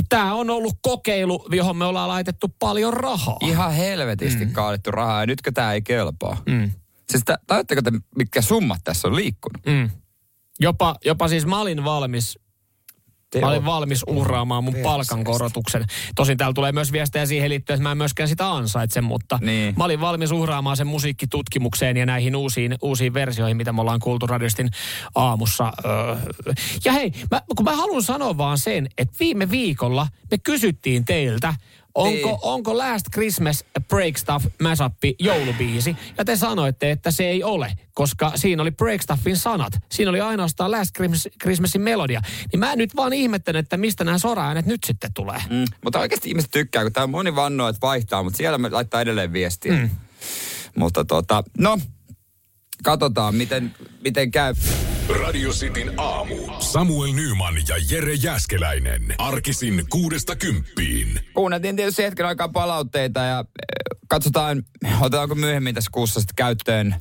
[0.09, 3.38] tämä on ollut kokeilu, johon me ollaan laitettu paljon rahaa.
[3.40, 4.52] Ihan helvetisti mm.
[4.52, 6.42] kaadettu rahaa ja nytkö tää ei kelpaa?
[6.46, 6.70] Mm.
[7.11, 9.66] Siis tajutteko te, mitkä summat tässä on liikkunut?
[9.66, 9.90] Mm.
[10.61, 12.38] Jopa, jopa siis mä olin valmis
[13.40, 15.85] Mä olin valmis uhraamaan mun palkankorotuksen.
[16.14, 19.75] Tosin täällä tulee myös viestejä siihen liittyen, että mä en myöskään sitä ansaitse, mutta Niin.
[19.79, 24.27] mä olin valmis uhraamaan sen musiikkitutkimukseen ja näihin uusiin, uusiin versioihin, mitä me ollaan kuultu
[24.27, 24.71] radistin
[25.14, 25.73] aamussa.
[25.85, 26.16] Öö.
[26.85, 31.55] Ja hei, mä, kun mä haluan sanoa vaan sen, että viime viikolla me kysyttiin teiltä,
[31.94, 32.38] onko, Niin.
[32.42, 35.96] onko Last Christmas Break Stuff Masappi joulubiisi?
[36.18, 39.72] Ja te sanoitte, että se ei ole, koska siinä oli Break Stuffin sanat.
[39.92, 42.20] Siinä oli ainoastaan Last Christmas, Christmasin melodia.
[42.53, 45.42] Niin mä nyt vaan ihmettelen, että mistä nämä sora-äänet nyt sitten tulee.
[45.50, 45.64] Mm.
[45.85, 49.33] Mutta oikeasti ihmiset tykkää, kun tää moni vannoo, että vaihtaa, mutta siellä me laittaa edelleen
[49.33, 49.72] viestiä.
[49.72, 49.90] Mm.
[50.76, 51.79] Mutta tota, no,
[52.83, 53.74] katsotaan miten,
[54.05, 54.55] miten käy.
[55.18, 56.37] Radio Cityn aamu.
[56.59, 59.14] Samuel Nyman ja Jere Jäskeläinen.
[59.18, 61.20] Arkisin kuudesta kymppiin.
[61.35, 64.62] Kuunneltiin tietysti hetken aikaa palautteita ja eh, katsotaan,
[65.01, 66.94] otetaanko myöhemmin tässä kuussa sitten käyttöön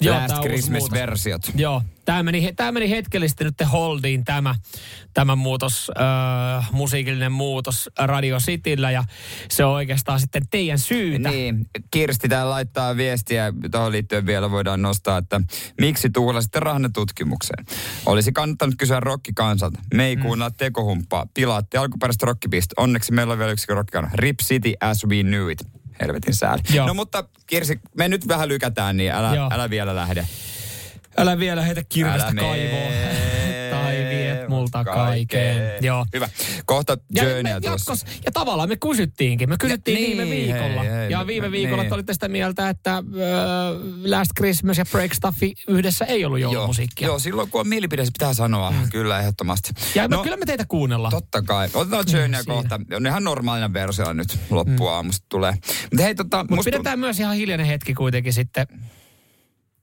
[0.00, 0.42] Joo, Last.
[0.42, 1.42] Christmas-versiot.
[1.54, 4.54] Joo, tämä meni, tämä meni hetkellisesti nyt holdiin tämä,
[5.14, 5.90] tämä muutos,
[6.58, 9.04] äh, musiikillinen muutos Radio Cityllä ja
[9.50, 11.30] se on oikeastaan sitten teidän syytä.
[11.30, 15.40] Niin, Kirsti täällä laittaa viestiä, tuohon liittyen vielä voidaan nostaa, että
[15.80, 17.64] miksi tuhlasitte rahnetutkimukseen?
[18.06, 19.80] Olisi kannattanut kysyä rokkikansalta.
[19.94, 20.22] Me ei mm.
[20.22, 21.26] kuunnella tekohumppaa.
[21.34, 22.74] Pilaatte alkuperäistä rockipista.
[22.76, 24.10] Onneksi meillä on vielä yksi rockikana.
[24.14, 25.78] Rip City as we knew it.
[26.00, 26.62] Helvetin sääli.
[26.72, 26.86] Joo.
[26.86, 29.48] No mutta Kirsi, me nyt vähän lykätään, niin älä, Joo.
[29.52, 30.26] älä vielä lähde.
[31.16, 32.92] Älä vielä heitä kirvestä kaivoon.
[34.48, 35.56] Multa kaiken.
[35.80, 36.06] Joo.
[36.14, 36.28] Hyvä.
[36.66, 39.48] Kohta Ja, Journeyä jatkos, ja tavallaan me kysyttiinkin.
[39.48, 40.82] Me kysyttiin Ja- viime niin, viikolla.
[40.82, 41.88] hei, hei, ja me- viime me- viikolla niin.
[41.88, 43.02] te olitte sitä mieltä, että äh,
[44.04, 47.06] Last Christmas ja Break Stuffi yhdessä ei ollut joulumusiikkia.
[47.08, 48.70] Joo, silloin kun on mielipide, se pitää sanoa.
[48.70, 48.90] Mm.
[48.90, 49.70] Kyllä, ehdottomasti.
[49.94, 51.10] Ja no, kyllä me teitä kuunnellaan.
[51.12, 51.68] Totta kai.
[51.74, 52.54] Otetaan Journeyä siinä.
[52.54, 52.80] kohta.
[52.96, 55.52] On ihan normaalina versiona nyt loppuaamusta tulee.
[55.82, 58.66] Mutta hei, tota, Mutta musta pidetään myös ihan hiljainen hetki kuitenkin sitten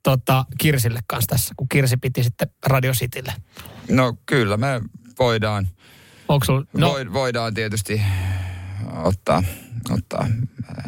[0.06, 3.34] tota, Kirsille kanssa tässä, kun Kirsi piti sitten Radio Citylle.
[3.90, 4.82] No kyllä, me
[5.20, 5.68] voidaan,
[6.28, 6.88] Onko sulla, no.
[6.88, 8.02] no, Voi, voidaan tietysti
[9.04, 9.44] ottaa,
[9.90, 10.28] ottaa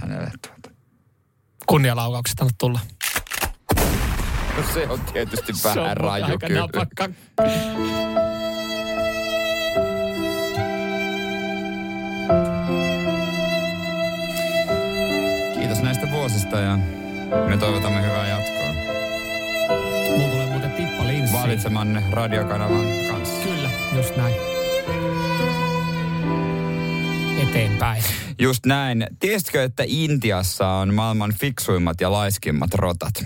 [0.01, 0.77] hänelle tuota.
[1.67, 2.80] kunnialaukaukset anna tulla?
[4.58, 6.60] No se on tietysti Se on vähän raju aika kyllä.
[6.62, 7.10] napakka.
[15.53, 16.77] Kiitos näistä vuosista ja
[17.47, 18.66] me toivotamme hyvää jatkoa.
[21.47, 23.47] Valitsemanne radiokanavan kanssa.
[23.47, 24.36] Kyllä, just näin.
[27.49, 28.03] Eteenpäin.
[28.39, 29.07] Just näin.
[29.19, 33.25] Tiesitkö, että Intiassa on maailman fiksuimmat ja laiskimmat rotat?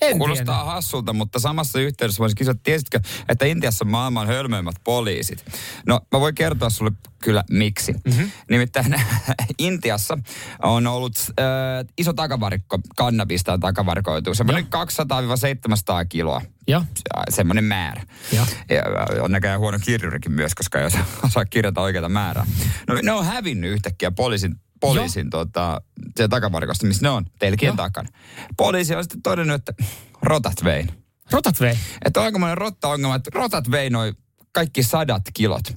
[0.00, 0.72] En Kuulostaa tiedä.
[0.72, 5.44] hassulta, mutta samassa yhteydessä voisin kysyä, että tiesitkö, että Intiassa on maailman hölmöimmät poliisit?
[5.86, 6.90] No, mä voin kertoa sulle
[7.22, 7.92] kyllä miksi.
[7.92, 8.00] Mhm.
[8.06, 8.30] Mm-hmm.
[8.50, 8.94] Nimittäin
[9.58, 10.18] Intiassa
[10.62, 11.36] on ollut äh,
[11.98, 16.42] iso takavarikko, kannabista on takavarikoitu, semmoinen 200-700 kiloa.
[16.68, 16.80] Joo.
[16.96, 18.02] Se- Semmoinen määrä.
[18.32, 18.46] Joo.
[18.70, 18.82] Ja
[19.22, 20.86] on näköjään huono kirjurikin myös, koska ei
[21.24, 22.46] osaa, kirjata oikeata määrää.
[22.88, 25.80] No ne on hävinnyt yhtäkkiä poliisin, poliisin tota,
[26.16, 28.08] se takavarikosta, missä ne on, telkien takana.
[28.56, 29.72] Poliisi on sitten todennut, että
[30.22, 30.90] rotat vein.
[31.32, 31.78] Rotat vei.
[32.04, 34.16] Että on aikamoinen rotta-ongelma, että rotat vei noin
[34.52, 35.74] kaikki sadat kilot.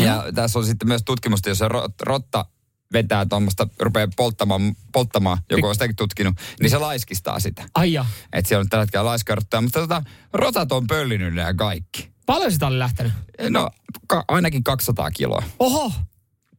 [0.00, 2.44] Ja tässä on sitten myös tutkimusta, jos se ro- rotta
[2.92, 7.68] vetää tuommoista, rupeaa polttamaan, polttamaan, joku on sitäkin tutkinut, niin se laiskistaa sitä.
[7.74, 8.04] Ai ja.
[8.32, 10.02] Että siellä on tällä hetkellä laiskarottaa, mutta tota,
[10.32, 12.10] rotat on pöllinyt nämä kaikki.
[12.26, 13.12] Paljon sitä oli lähtenyt?
[13.50, 13.70] No,
[14.06, 15.42] ka- ainakin 200 kiloa.
[15.58, 15.92] Oho,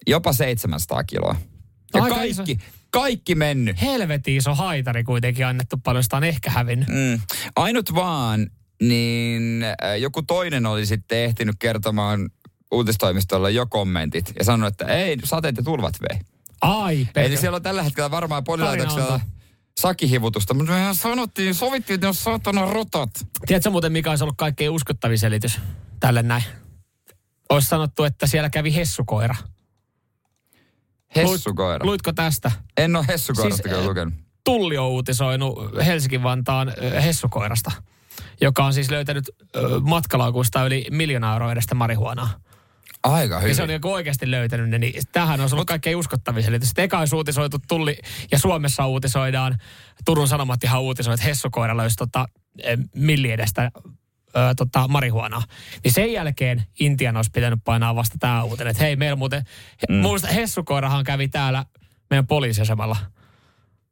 [0.09, 1.35] Jopa 700 kiloa.
[1.93, 2.63] Ja Aika kaikki, iso.
[2.91, 3.81] kaikki mennyt.
[3.81, 6.87] helvetin iso haitari kuitenkin annettu paljon, sitä on ehkä hävinnyt.
[6.87, 7.21] Mm.
[7.55, 8.47] Ainut vaan,
[8.81, 12.29] niin äh, joku toinen oli sitten ehtinyt kertomaan
[12.71, 16.19] uutistoimistolle jo kommentit ja sanonut, että ei, sateet ja tulvat vei.
[16.61, 17.37] Ai, Eli perkele.
[17.37, 19.19] siellä on tällä hetkellä varmaan polilaitoksella
[19.79, 23.09] sakihivutusta, mutta mehän sanottiin, sovittiin, että ne on saatana rotat.
[23.45, 25.59] Tiedätkö muuten, mikä olisi ollut kaikkein uskottavin selitys
[25.99, 26.43] tälle näin?
[27.49, 29.35] Olisi sanottu, että siellä kävi hessukoira.
[31.15, 31.85] Hessukoira.
[31.85, 32.51] Luitko tästä?
[32.77, 34.13] En ole hessukoirasta Siis, kyllä äh, lukenut.
[34.43, 37.71] Tulli on uutisoinut Helsinki-Vantaan ö, hessukoirasta,
[38.41, 39.23] joka on siis löytänyt
[39.55, 42.29] ö, matkalaukusta yli miljoonaa euroa edestä marihuonaa.
[43.03, 43.55] Aika Ja hyvin.
[43.55, 46.71] se on joku oikeasti löytänyt ne, niin tämähän on ollut kaikkein uskottavin selitys.
[46.77, 47.97] Eka olisi uutisoitu tulli,
[48.31, 49.57] ja Suomessa uutisoidaan,
[50.05, 52.25] Turun Sanomat ihan uutisoi, että hessukoira löysi tota,
[52.63, 53.71] eh, milli edestä
[54.35, 55.43] ö, tota, marihuonaa.
[55.83, 59.43] Niin sen jälkeen Intian olisi pitänyt painaa vasta tämä uutinen, että hei, meillä muuten,
[59.89, 59.95] mm.
[59.95, 61.65] muista Hessukoirahan kävi täällä
[62.09, 62.97] meidän poliisiasemalla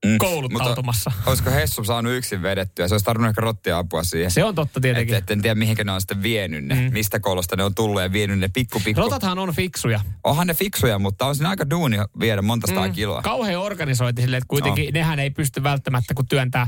[0.06, 0.18] Mm.
[0.18, 1.12] kouluttautumassa.
[1.16, 2.88] Mutta olisiko Hessu saanut yksin vedettyä?
[2.88, 4.32] Se olisi tarvinnut ehkä rottia apua siihen.
[4.32, 5.16] Se on totta tietenkin.
[5.16, 6.76] Et, et en tiedä, mihinkä ne on sitten vienyt ne.
[6.76, 6.94] Mm.
[6.94, 9.02] Mistä koulusta ne on tullut ja vienyt ne pikku pikku.
[9.02, 10.00] Rotathan on fiksuja.
[10.24, 12.92] Onhan ne fiksuja, mutta on siinä aika duuni viedä monta mm.
[12.92, 13.22] kiloa.
[13.22, 14.92] Kauhean organisointi silleen, että kuitenkin no.
[14.94, 16.68] nehän ei pysty välttämättä, kun työntää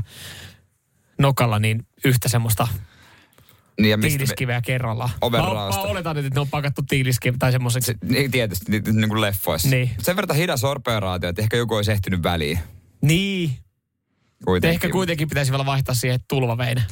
[1.18, 2.68] nokalla, niin yhtä semmoista
[3.82, 5.10] Niin, ja mistä me, tiiliskiveä kerrallaan.
[5.10, 5.82] Mä, Overraasta.
[5.82, 7.92] mä oletan nyt, että ne on pakattu tiiliskiveä tai semmoiseksi.
[7.92, 9.68] se, niin tietysti, niin, niin kuin leffoissa.
[9.68, 9.90] Niin.
[9.98, 12.58] Sen verran hidas operaatio, että ehkä joku olisi ehtinyt väliin.
[13.02, 13.50] Niin.
[14.44, 14.74] Kuitenkin.
[14.74, 16.84] Ehkä kuitenkin pitäisi vielä vaihtaa siihen tulvaveinen.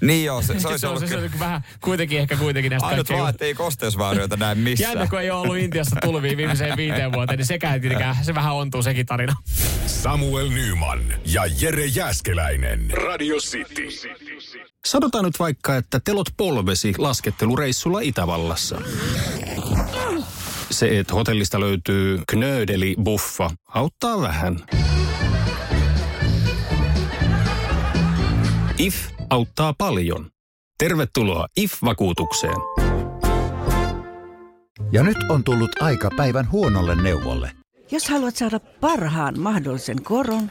[0.00, 1.30] Niin joo, se, se Se, olisi se, ollut se, kyllä.
[1.34, 4.92] on vähän, kuitenkin ehkä kuitenkin näistä Ainut vaan, että ei kosteusvaurioita näe missään.
[4.92, 8.54] Jännä, kun ei ole ollut Intiassa tulvia viimeiseen viiteen vuoteen, niin sekään tietenkään, se vähän
[8.54, 9.32] ontuu sekin tarina.
[9.86, 12.90] Samuel Nyman ja Jere Jäskeläinen.
[12.90, 13.88] Radio City.
[14.86, 18.80] Sanotaan nyt vaikka, että telot polvesi laskettelureissulla Itävallassa.
[20.70, 24.60] Se, että hotellista löytyy knöydeli buffa, auttaa vähän.
[28.78, 28.96] IF
[29.30, 30.30] auttaa paljon.
[30.78, 32.56] Tervetuloa IF-vakuutukseen.
[34.92, 37.50] Ja nyt on tullut aika päivän huonolle neuvolle.
[37.90, 40.50] Jos haluat saada parhaan mahdollisen koron,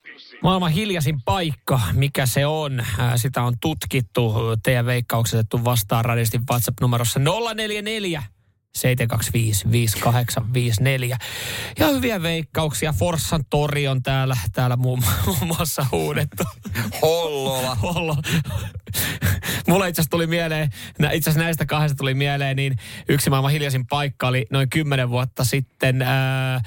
[0.43, 4.33] Maailman hiljaisin paikka, mikä se on, sitä on tutkittu.
[4.63, 8.23] Teidän veikkaukset otettu vastaan radistin WhatsApp-numerossa 044
[8.75, 11.17] 725 5854.
[11.79, 12.93] Ja hyviä veikkauksia.
[12.93, 16.43] Forssan tori on täällä, täällä muun, muun muassa huudettu.
[17.01, 17.75] Hollola.
[17.75, 18.15] Hollo.
[19.67, 20.69] Mulla itse asiassa tuli mieleen,
[21.13, 22.75] itse asiassa näistä kahdesta tuli mieleen, niin
[23.09, 26.61] yksi maailman hiljaisin paikka oli noin kymmenen vuotta sitten ää,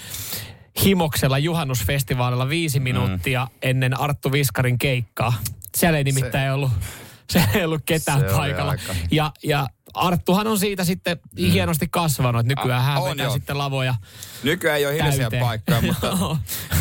[0.84, 5.32] Himoksella juhannusfestivaalilla viisi minuuttia ennen Arttu Viskarin keikkaa.
[5.76, 6.70] Siellä ei nimittäin ollut,
[7.32, 8.70] siellä ei ollut ketään Se paikalla.
[8.70, 13.32] aika- Ja, ja Arttuhan on siitä sitten hienosti kasvanut, nykyään hän on vetää joo.
[13.34, 13.94] sitten lavoja.
[14.42, 15.42] Nykyään ei ole hiljaisia Täyteen.
[15.44, 16.16] paikkoja, mutta,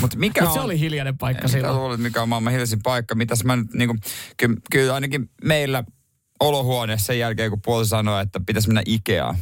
[0.01, 0.53] mutta mikä Mut on...
[0.53, 1.75] se oli hiljainen paikka Mitä silloin.
[1.75, 3.15] luulet, mikä on maailman hiljaisin paikka?
[3.15, 3.95] Mitäs mä nyt niinku,
[4.37, 5.83] kyllä, kyllä ainakin meillä
[6.39, 9.35] olohuoneessa sen jälkeen, kun puoli sanoi, että pitäisi mennä Ikeaan.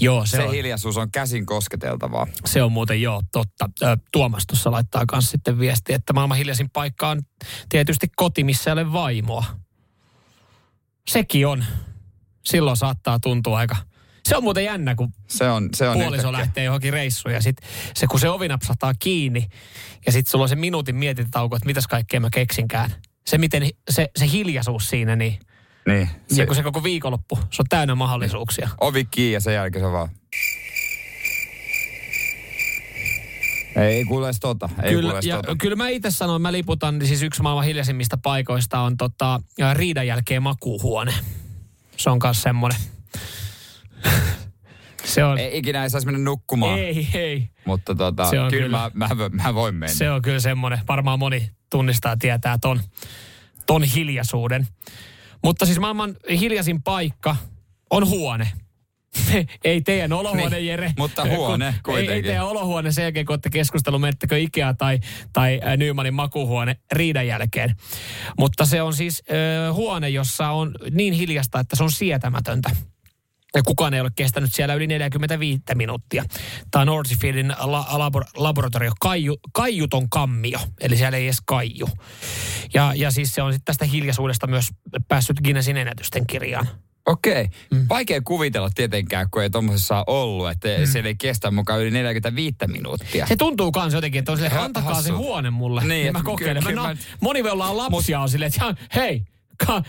[0.00, 2.26] Joo, se, Se, on, hiljaisuus on käsin kosketeltavaa.
[2.44, 3.68] se on muuten joo, totta.
[4.12, 7.22] Tuomas tuossa laittaa myös sitten viesti, että maailman hiljaisin paikka on
[7.68, 9.44] tietysti koti, missä ei ole vaimoa.
[11.08, 11.64] Sekin on.
[12.44, 13.76] Silloin saattaa tuntua aika...
[14.28, 16.32] Se on muuten jännä, kun Se on, se on puoliso yhtäkkiä.
[16.32, 17.56] lähtee johonkin reissuun ja sit
[17.94, 19.48] se, kun se ovi napsahtaa kiinni
[20.06, 22.94] ja sitten sulla on se minuutin mietintätauko, että mitäs kaikkea mä keksinkään.
[23.26, 25.38] Se, miten se, se hiljaisuus siinä, niin
[25.88, 28.68] Niin, se, se, kun se koko viikonloppu, se on täynnä mahdollisuuksia.
[28.80, 30.08] ovi kiinni ja sen jälkeen se vaan...
[33.76, 34.68] Ei kuule edes tota.
[34.82, 35.56] Ei kyllä, kuule edes ja, tota.
[35.56, 39.40] kyllä mä itse sanoin, mä liputan, siis yksi maailman hiljaisimmista paikoista on tota,
[39.72, 41.14] riidan jälkeen makuuhuone.
[41.96, 42.80] Se on myös semmoinen.
[45.04, 46.78] se on, Ei, ikinä ei saisi mennä nukkumaan.
[46.78, 47.48] ei, ei.
[47.64, 48.90] Mutta tota, Se on kyllä, kyllä.
[48.94, 49.94] Mä, mä, mä voin mennä.
[49.94, 52.80] Se on kyllä semmoinen, varmaan moni tunnistaa, tietää ton,
[53.66, 54.66] ton hiljaisuuden.
[55.44, 57.36] Mutta siis maailman hiljaisin paikka
[57.90, 58.48] on huone.
[59.64, 60.92] ei teidän olohuone, Niin, Jere.
[60.98, 62.24] mutta Kun- huone ei, ei kuitenkin.
[62.24, 64.98] teidän olohuone sen jälkeen, kun olette keskustellut, menettekö Ikea tai,
[65.32, 67.76] tai Nymanin makuuhuone riidan jälkeen.
[68.38, 72.70] Mutta se on siis äh, huone, jossa on niin hiljasta, että se on sietämätöntä.
[73.54, 76.24] Ja kukaan ei ole kestänyt siellä yli 45 minuuttia.
[76.70, 81.88] Tämä on Northfieldin la- labor- laboratorio, kaiu, kaiuton kammio, eli siellä ei edes kaiju.
[82.74, 84.68] Ja, ja siis se on sitten tästä hiljaisuudesta myös
[85.08, 86.68] päässyt Guinnessin ennätysten kirjaan.
[87.06, 87.48] Okei.
[87.70, 87.86] Mm.
[87.88, 90.86] Vaikea kuvitella tietenkään, kun ei tuommoisessa ollut, että mm.
[90.86, 93.26] siellä ei kestä mukaan yli 45 minuuttia.
[93.26, 95.18] Se tuntuu kans jotenkin, että on silleen, antakaa se hassulta.
[95.18, 96.62] huone mulle, Niin, niin, mä kokeilen.
[96.62, 99.22] kyllä- Mä, no, moni voi olla lapsia on silleen, että hei,
[99.66, 99.82] ka,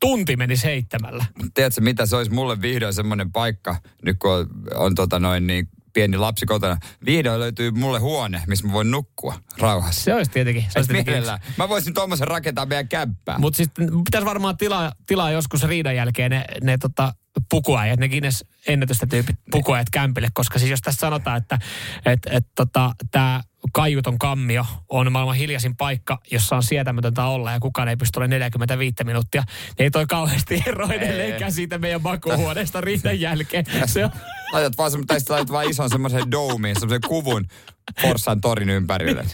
[0.00, 1.24] tunti meni seitsemällä.
[1.54, 5.68] Tiedätkö, mitä se olisi mulle vihdoin semmoinen paikka, nyt kun on, on tota noin niin
[5.96, 6.76] pieni lapsi kotona.
[7.06, 10.02] Vihdoin löytyy mulle huone, missä mä voin nukkua rauhassa.
[10.02, 10.64] Se olisi tietenkin.
[10.68, 11.32] Se olisi tietenkin.
[11.58, 13.40] Mä voisin tuommoisen rakentaa meidän kämppään.
[13.40, 17.14] Mutta sitten pitäisi varmaan tilaa, tilaa joskus riidan jälkeen ne, ne tota,
[17.50, 21.58] pukuajat, ne Guinness ennätystä tyypit pukuajat kämpille, koska siis jos tässä sanotaan, että
[22.06, 27.60] et, et, tota, tämä kaiuton kammio on maailman hiljaisin paikka, jossa on sietämätöntä olla ja
[27.60, 29.42] kukaan ei pysty olemaan 45 minuuttia,
[29.78, 33.64] niin ei toi kauheasti ero edelleenkään siitä meidän makuuhuoneesta riidan jälkeen.
[33.86, 34.10] Se on,
[34.52, 37.46] Laitat vaan, tai sitten laitat vaan ison semmoisen domiin, semmoisen kuvun
[38.02, 39.24] Forssan torin ympärille.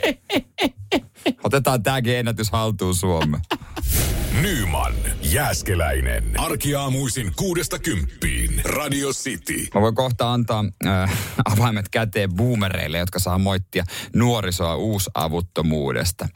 [1.44, 3.42] Otetaan tääkin ennätys haltuun Suomeen.
[4.42, 4.92] Nyman,
[5.22, 6.40] Jääskeläinen.
[6.40, 8.60] Arkiaamuisin kuudesta kymppiin.
[8.64, 9.66] Radio City.
[9.74, 13.84] Mä voin kohta antaa äh, avaimet käteen boomereille, jotka saa moittia
[14.22, 16.28] nuorisoa uusavuttomuudesta.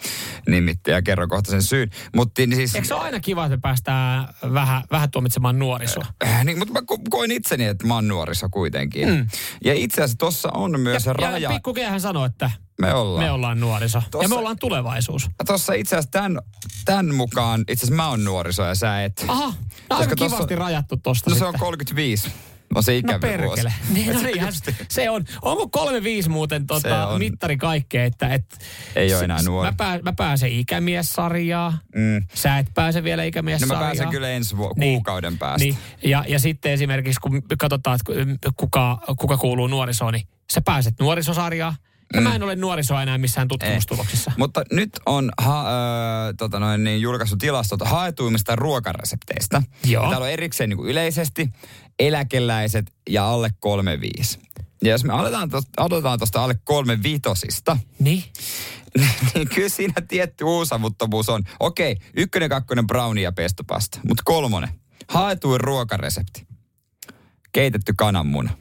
[0.48, 1.90] Nimittäin ja kerron kohta sen syyn.
[2.16, 2.74] Mutta niin siis...
[2.74, 6.06] eikö se ole aina kiva, että me päästään vähän, vähän tuomitsemaan nuorisoa?
[6.24, 9.08] Äh, niin, mutta mä ko- koin itseni, että mä oon nuoriso kuitenkin.
[9.08, 9.26] Mm.
[9.64, 11.38] Ja itse asiassa tossa on myös se Ja, raja.
[11.38, 13.24] ja pikku hän sanoi, että me ollaan.
[13.24, 14.02] me ollaan nuoriso.
[14.10, 15.28] Tossa- Ja me ollaan tulevaisuus.
[15.46, 16.38] Tuossa itse asiassa tämän,
[16.84, 19.24] tämän mukaan, itse asiassa mä oon nuoriso ja sä et.
[19.28, 19.52] Aha, no
[19.96, 21.54] aika Koska tossa- kivasti rajattu tosta No se sitten.
[21.54, 22.28] on 35.
[22.74, 23.46] On se No ikävä perkele.
[23.46, 23.62] vuosi.
[23.94, 24.44] Niin, no niin,
[24.90, 25.24] se on.
[25.42, 27.18] Onko 35 muuten Se tota, on.
[27.18, 28.28] mittari kaikkea, että...
[28.34, 28.44] Et,
[28.96, 29.68] Ei ole enää nuori.
[29.70, 31.72] Mä, pää, mä pääsen ikämies-sarjaan.
[31.94, 32.26] Mm.
[32.34, 33.78] Sä et pääse vielä No ikämies-sarjaan.
[33.82, 34.94] mä pääsen kyllä ensi vu- Niin.
[34.94, 35.64] kuukauden päästä.
[35.64, 35.76] Niin.
[36.04, 37.98] Ja, ja sitten esimerkiksi kun katsotaan,
[38.32, 41.74] että kuka, kuka kuuluu nuorisoon, niin sä pääset nuorisosarjaan.
[42.14, 44.32] Ja mä en ole nuorisoa enää missään tutkimustuloksissa.
[44.36, 49.62] Mutta nyt on ha, ö, tota noin, niin julkaistu tilastot haetuimmista ruokaresepteistä.
[49.84, 50.08] Joo.
[50.10, 51.48] Täällä on erikseen niin kuin yleisesti
[51.98, 54.38] eläkeläiset ja alle 35.
[54.84, 58.24] Ja jos me aletaan tosta, aloitetaan tuosta alle kolme vitosista, Niin?
[59.34, 61.42] niin kyllä siinä tietty uusavuttomuus on.
[61.60, 64.00] Okei, ykkönen, kakkonen, brownie ja pestopasta.
[64.08, 64.68] Mutta kolmonen,
[65.08, 66.46] haetuin ruokaresepti.
[67.52, 68.56] Keitetty kananmuna.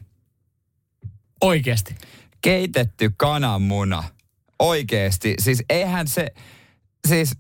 [1.42, 1.96] Oikeesti.
[2.42, 4.04] Keitetty kananmuna.
[4.60, 5.36] Oikeesti.
[5.40, 6.28] Siis eihän se,
[7.08, 7.38] siis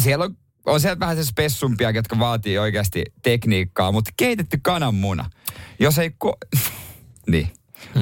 [0.00, 0.36] siellä on,
[0.66, 5.30] on siellä vähän se spessumpia, jotka vaatii oikeasti tekniikkaa, mutta keitetty kananmuna.
[5.80, 6.60] Jos ei ko-
[7.30, 7.48] niin.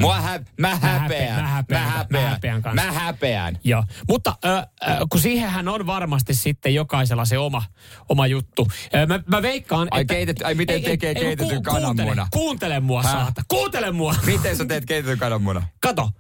[0.00, 1.42] Mua hä- mä häpeän.
[1.42, 2.30] Mä häpeän, Mä mä häpeän.
[2.30, 2.84] häpeän kanssa.
[2.86, 3.58] Mä häpeän.
[3.64, 4.66] Joo, mutta ö, ö,
[5.10, 7.62] kun siihenhän on varmasti sitten jokaisella se oma,
[8.08, 8.68] oma juttu.
[8.94, 10.14] Ö, mä, mä veikkaan, Ai että...
[10.14, 12.26] keitetty- ai miten tekee kun keitetyn kuuntele- kananmunan?
[12.30, 13.12] Kuuntele mua, Häh?
[13.12, 13.42] saata.
[13.48, 14.14] Kuuntele mua.
[14.26, 15.62] Miten sä teet keitetyn kananmuna?
[15.80, 16.10] Kato,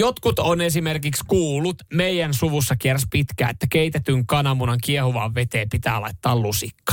[0.00, 6.36] jotkut on esimerkiksi kuullut, meidän suvussa kierräs pitkään, että keitetyn kananmunan kiehuvaan veteen pitää laittaa
[6.36, 6.92] lusikka.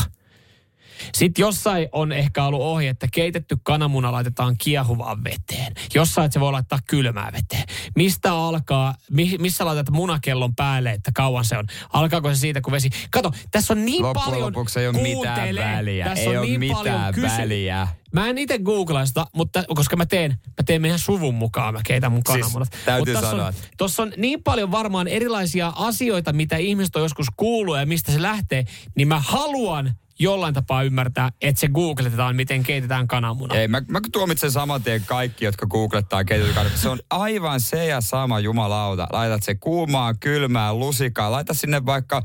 [1.16, 5.74] Sitten jossain on ehkä ollut ohje, että keitetty kananmuna laitetaan kiehuvaan veteen.
[5.96, 7.64] Jossain, että se voi laittaa kylmään veteen.
[7.96, 11.66] Mistä alkaa, mi, missä laitat munakellon päälle, että kauan se on?
[11.94, 12.90] Alkaako se siitä, kun vesi...
[13.12, 14.46] Kato, tässä on niin Loppujen paljon...
[14.54, 16.06] lopuksi ei ole mitään väliä.
[16.06, 17.88] Tässä Ei on ole niin mitään paljon kysy- väliä.
[18.14, 21.82] Mä en itse googlaa sitä, mutta koska mä teen, mä teen meidän suvun mukaan, mä
[21.86, 22.70] keitän mun Siis kananmunat.
[22.86, 26.96] täytyy Mut tossa sanoa, on, että- tossa on niin paljon varmaan erilaisia asioita, mitä ihmiset
[26.96, 31.68] on joskus kuullut ja mistä se lähtee, niin mä haluan jollain tapaa ymmärtää, että se
[31.68, 33.56] googletetaan, miten keitetään kananmuna.
[33.56, 36.82] Ei, mä, mä tuomitsen saman tien kaikki, jotka googlettaa keitetyn kananmunan.
[36.82, 39.08] Se on aivan se ja sama jumalauta.
[39.12, 41.32] Laitat se kuumaa, kylmää, lusikaa.
[41.32, 42.24] Laita sinne vaikka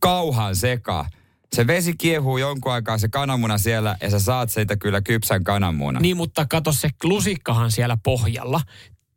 [0.00, 1.10] kauhan sekaan.
[1.52, 6.02] Se vesi kiehuu jonkun aikaa, se kananmuna siellä, ja sä saat siitä kyllä kypsän kananmunan.
[6.02, 8.60] Niin, mutta kato se lusikkahan siellä pohjalla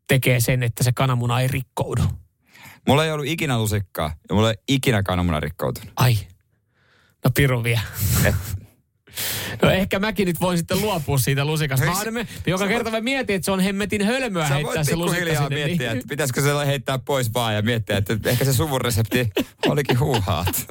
[0.07, 2.01] tekee sen, että se kananmuna ei rikkoudu.
[2.87, 5.93] Mulla ei ollut ikinä lusikkaa, ja mulla ei ikinä kananmuna rikkoutunut.
[5.95, 6.17] Ai.
[7.25, 7.79] No piru vie.
[9.61, 11.85] No ehkä mäkin nyt voin sitten luopua siitä lusikasta.
[11.85, 14.95] Mä aina me, joka kerta mä mietin, että se on hemmetin hölmöä Sä heittää se
[14.95, 15.49] lusikka sinne.
[15.49, 15.97] miettiä, niin.
[15.97, 19.29] että pitäisikö se heittää pois vaan ja miettiä, että ehkä se suvun resepti
[19.67, 20.67] olikin huuhaat.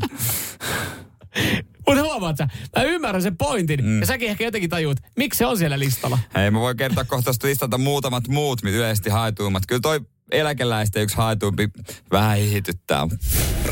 [1.86, 3.84] Mutta huomaat sä, mä ymmärrän sen pointin.
[3.84, 4.00] Mm.
[4.00, 6.18] Ja säkin ehkä jotenkin tajuut, miksi se on siellä listalla.
[6.34, 9.62] Hei, mä voin kertoa kohta listalta muutamat muut, mitä yleisesti haetuimmat.
[9.66, 10.00] Kyllä toi
[10.32, 11.68] eläkeläisten yksi haetuimpi
[12.12, 13.06] vähän hihityttää.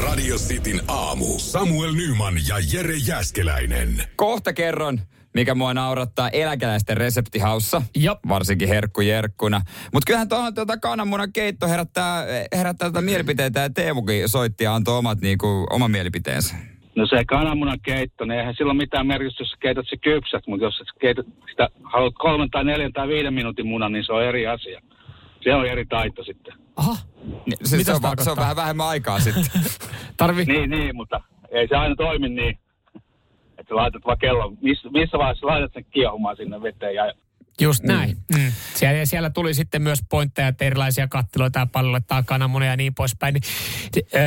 [0.02, 1.24] Radio Cityn aamu.
[1.38, 3.88] Samuel Nyman ja Jere Jäskeläinen.
[4.16, 5.00] Kohta kerron,
[5.34, 7.82] mikä mua naurattaa eläkeläisten reseptihaussa.
[7.96, 8.18] Jop.
[8.28, 9.60] Varsinkin herkkujerkkuna.
[9.92, 12.24] Mutta kyllähän tuohon tuota kananmunan keitto herättää,
[12.56, 16.54] herättää tätä mielipiteitä ja Teemukin soitti ja antoi omat, niinku, oman mielipiteensä.
[16.96, 20.64] No se kananmunan keitto, niin eihän sillä ole mitään merkitystä, jos keität se kypsät, mutta
[20.64, 24.46] jos keität sitä, haluat kolmen tai neljän tai viiden minuutin munan, niin se on eri
[24.46, 24.80] asia.
[25.44, 26.54] Se on eri taito sitten.
[26.76, 26.96] Aha.
[27.24, 29.44] Niin, Se, se, on, se on vähän vähemmän aikaa sitten.
[30.16, 30.44] Tarvi...
[30.44, 31.20] Niin, niin, mutta
[31.50, 32.58] ei se aina toimi niin,
[33.58, 37.12] että laitat vaan kellon, missä, missä vaiheessa laitat sen kiehumaan sinne veteen ja
[37.60, 38.16] Just näin.
[38.34, 38.52] Mm.
[38.74, 42.94] Siellä, ja siellä tuli sitten myös pointteja, että erilaisia kattiloita ja palloittaa kananmunia ja niin
[42.94, 43.34] poispäin.
[43.34, 43.42] Niin,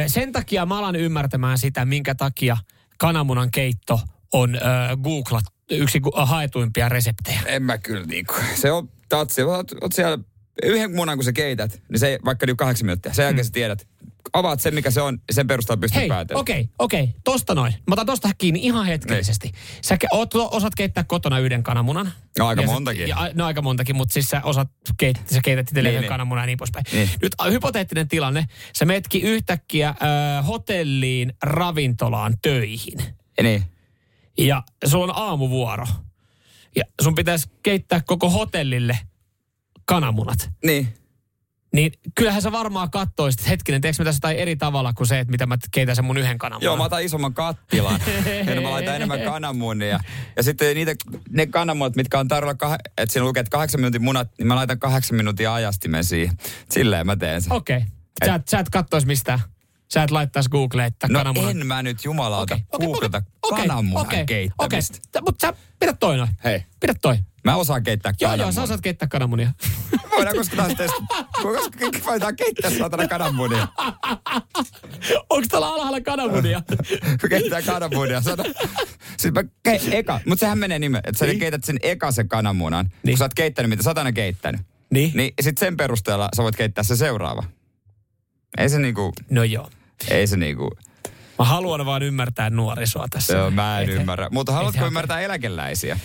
[0.08, 2.58] sen takia mä alan ymmärtämään sitä, minkä takia
[2.98, 4.00] kananmunan keitto
[4.34, 4.60] on ö,
[5.04, 7.42] googlat, yksi haetuimpia reseptejä.
[7.46, 8.34] En mä kyllä niinku.
[8.56, 9.42] Se on tatsi.
[9.44, 10.18] Oot, oot siellä
[10.64, 13.14] yhden munan, kun sä keität, niin se vaikka niinku kahdeksan minuuttia.
[13.14, 13.88] Sen jälkeen sä tiedät.
[14.34, 16.00] Avaat sen, mikä se on, ja sen perusteella pystyt.
[16.02, 16.40] Hei, päätellä.
[16.40, 17.74] okei, okay, okei, okay, tosta noin.
[17.74, 19.52] Mä otan tosta kiinni ihan hetkellisesti.
[19.82, 22.12] Sä ke- oot, osaat keittää kotona yhden kananmunan.
[22.40, 23.08] No, aika Ja sä- montakin.
[23.08, 26.10] Ja, no aika montakin, mutta siis sä osaat keit, sä keität itselleen Niin, yhden niin.
[26.10, 26.86] kananmunan ja niin poispäin.
[26.92, 27.10] Niin.
[27.22, 28.46] Nyt äh, hypoteettinen tilanne.
[28.76, 32.98] Sä metkin yhtäkkiä äh, hotelliin, ravintolaan töihin.
[33.42, 33.64] Niin.
[34.38, 35.86] Ja sulla on aamuvuoro.
[36.76, 39.00] Ja sun pitäisi keittää koko hotellille
[39.86, 40.50] kananmunat.
[40.66, 40.88] Niin.
[41.74, 45.20] Niin kyllähän sä varmaan kattoisit, että hetkinen, teekö mä tässä jotain eri tavalla kuin se,
[45.20, 46.66] että mitä mä keitän sen mun yhden kananmunan.
[46.66, 48.00] Joo, mä otan isomman kattilan.
[48.56, 50.00] ja mä laitan enemmän kananmunia.
[50.36, 50.96] Ja sitten niitä,
[51.30, 54.56] ne kananmunat, mitkä on tarjolla, kah- että siinä lukee, että kahdeksan minuutin munat, niin mä
[54.56, 56.38] laitan kahdeksan minuutin ajastimen siihen.
[56.70, 57.54] Silleen mä teen sen.
[57.54, 57.78] Okei.
[57.78, 57.90] Okay.
[58.26, 59.40] Sä, et- sä et kattois mistään.
[59.96, 61.52] Sä et laittaisi Googleen, että No kananmunan...
[61.62, 64.98] en mä nyt jumalauta okay, okei, googleta okei, kananmunan okei, keittämistä.
[65.14, 66.30] Okei, mutta sä pidä toi noin.
[66.44, 67.18] Hei, Pidä toi.
[67.44, 68.46] mä osaan keittää Joo, kananmunia.
[68.46, 69.52] joo, sä osaat keittää kananmunia.
[70.18, 70.94] Voidaan koska taas test...
[71.42, 73.68] Koska voidaan keittää saatana kananmunia.
[75.30, 76.62] Onko täällä alhaalla kananmunia?
[77.30, 78.22] Keittää kananmunia.
[78.22, 78.44] Sano.
[79.18, 81.40] Siis mä ke, eka, mutta sehän menee nimen, että sä Niin.
[81.40, 82.86] keität sen ekasen kananmunan.
[82.86, 83.14] Niin.
[83.14, 84.62] Kun sä oot keittänyt, mitä sä oot aina keittänyt.
[84.90, 85.12] Niin.
[85.16, 87.44] Niin sit sen perusteella sä voit keittää se seuraava.
[88.58, 89.70] Ei se niinku, No joo.
[90.10, 90.72] Ei se niinku,
[91.40, 93.46] Mä haluan vaan ymmärtää nuorisoa tässä.
[93.46, 94.28] on, mä en Et- ymmärrä.
[94.32, 96.00] Mutta et haluatko he- ymmärtää eläkeläisiä?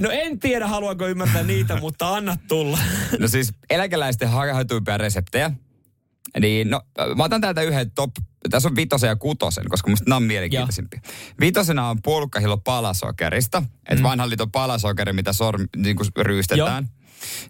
[0.00, 2.78] No en tiedä, haluanko ymmärtää niitä, mutta anna tulla.
[3.18, 5.50] No siis eläkeläisten haetuimpia reseptejä.
[6.40, 6.80] Niin, no,
[7.16, 8.10] mä otan täältä yhden top,
[8.50, 11.00] tässä on vitosen ja kutosen, koska musta nämä on mielenkiintoisimpia.
[11.40, 14.02] Vitosena on puolukkahillo palasokerista, että Mm.
[14.02, 16.88] vanhan liiton palasokeri, mitä sorm, niin kuin ryystetään.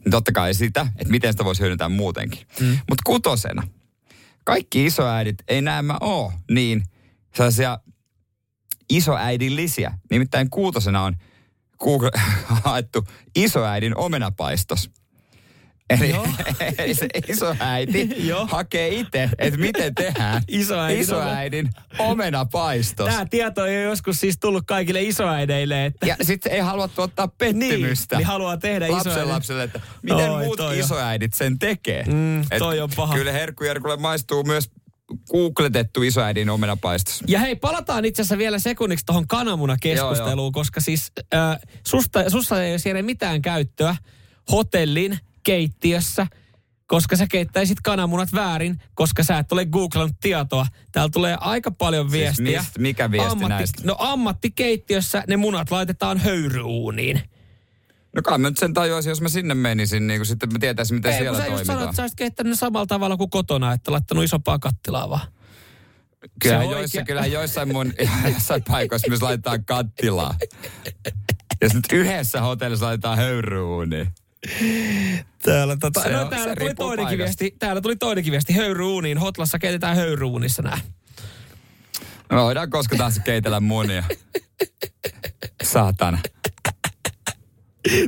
[0.04, 2.46] Niin totta kai sitä, että miten sitä voisi hyödyntää muutenkin.
[2.60, 2.66] Mm.
[2.68, 3.62] Mutta kutosena,
[4.46, 6.82] kaikki isoäidit ei näemmä oo niin
[7.34, 7.78] sellaisia
[8.90, 9.98] isoäidillisiä.
[10.10, 11.16] Nimittäin kuutosena on
[11.78, 12.10] Google
[12.64, 13.04] haettu
[13.36, 14.90] isoäidin omenapaistos.
[15.90, 16.14] Eli,
[17.28, 18.08] isoäiti
[18.50, 23.08] hakee itse, että miten tehdään Isoäidin isoäidin omenapaistos.
[23.08, 25.86] Tämä tieto on jo joskus siis tullut kaikille isoäideille.
[25.86, 26.06] Että...
[26.06, 28.16] Ja sitten ei halua tuottaa pettymystä.
[28.16, 32.04] Niin, niin haluaa tehdä lapsen isoäidin- lapselle, että miten Oi, muut isoäidit sen tekee.
[32.04, 33.14] Mm, Et toi on paha.
[33.14, 34.70] Kyllä Herkku Jerkulle maistuu myös
[35.30, 37.22] googletettu isoäidin omenapaistos.
[37.26, 40.50] Ja hei, palataan itse asiassa vielä sekunniksi tuohon kananmunakeskusteluun, Joo, joo.
[40.52, 43.96] koska siis äh, susta, susta ei ole siellä mitään käyttöä
[44.52, 46.26] hotellin keittiössä,
[46.86, 50.66] koska sä keittäisit kananmunat väärin, koska sä et ole googlannut tietoa.
[50.92, 52.60] Täällä tulee aika paljon Siis viestiä.
[52.60, 53.82] mistä- mikä viesti näistä?
[53.84, 57.20] No ammattikeittiössä ne munat laitetaan höyryuuniin.
[58.16, 60.94] No kai mä nyt sen tajuaisin, jos mä sinne menisin, niin kuin sitten mä tietäisin,
[60.94, 61.76] miten Ei, kun siellä sä just toimitaan.
[61.76, 65.26] sanoit, että sä olisit keittänyt ne samalla tavalla kuin kotona, että laittanut isompaa kattilaa vaan.
[66.58, 67.92] On joissa, kyllähän joissain mun
[68.34, 70.34] jossain paikoissa myös laitetaan kattilaa.
[71.60, 74.08] Ja sitten yhdessä hotellissa laitetaan höyryuuniin.
[75.42, 77.56] Täällä, tota, no, on- täällä tuli toinenkin viesti.
[77.58, 78.52] Täällä tuli toinenkin viesti.
[78.52, 79.18] Höyryuuniin.
[79.18, 80.80] Hotlassa keitetään höyryuunissa nää.
[82.30, 84.02] No, voidaan koska taas keitellä munia.
[85.62, 86.18] Saatana.